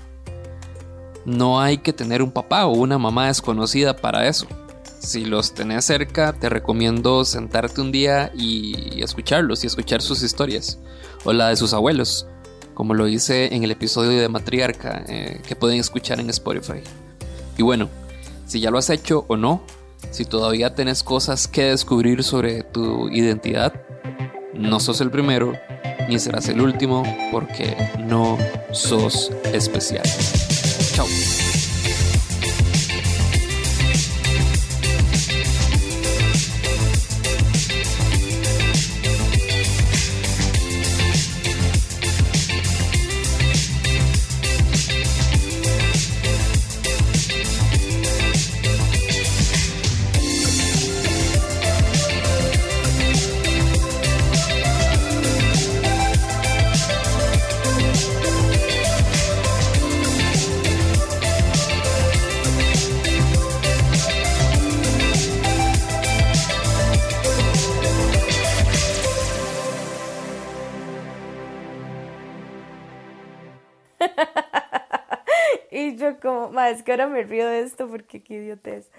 No 1.24 1.60
hay 1.60 1.78
que 1.78 1.92
tener 1.94 2.20
un 2.20 2.32
papá 2.32 2.66
o 2.66 2.72
una 2.72 2.98
mamá 2.98 3.28
desconocida 3.28 3.96
para 3.96 4.28
eso. 4.28 4.46
Si 4.98 5.24
los 5.24 5.54
tenés 5.54 5.84
cerca, 5.84 6.32
te 6.32 6.48
recomiendo 6.48 7.24
sentarte 7.24 7.80
un 7.80 7.92
día 7.92 8.32
y 8.34 9.00
escucharlos 9.02 9.62
y 9.62 9.68
escuchar 9.68 10.02
sus 10.02 10.22
historias. 10.22 10.78
O 11.24 11.32
la 11.32 11.48
de 11.48 11.56
sus 11.56 11.72
abuelos, 11.74 12.26
como 12.74 12.92
lo 12.92 13.06
hice 13.06 13.54
en 13.54 13.62
el 13.62 13.70
episodio 13.70 14.20
de 14.20 14.28
Matriarca 14.28 15.04
eh, 15.06 15.40
que 15.46 15.54
pueden 15.54 15.78
escuchar 15.78 16.18
en 16.18 16.28
Spotify. 16.30 16.80
Y 17.56 17.62
bueno, 17.62 17.88
si 18.46 18.58
ya 18.58 18.72
lo 18.72 18.78
has 18.78 18.90
hecho 18.90 19.24
o 19.28 19.36
no, 19.36 19.62
si 20.14 20.24
todavía 20.24 20.76
tenés 20.76 21.02
cosas 21.02 21.48
que 21.48 21.64
descubrir 21.64 22.22
sobre 22.22 22.62
tu 22.62 23.08
identidad, 23.08 23.74
no 24.54 24.78
sos 24.78 25.00
el 25.00 25.10
primero 25.10 25.54
ni 26.08 26.20
serás 26.20 26.48
el 26.48 26.60
último 26.60 27.02
porque 27.32 27.76
no 27.98 28.38
sos 28.70 29.32
especial. 29.52 30.04
Chao. 30.94 31.06
Ahora 76.94 77.08
me 77.08 77.22
río 77.22 77.46
de 77.48 77.60
esto 77.60 77.88
porque 77.88 78.22
qué 78.22 78.34
idiotez. 78.34 78.90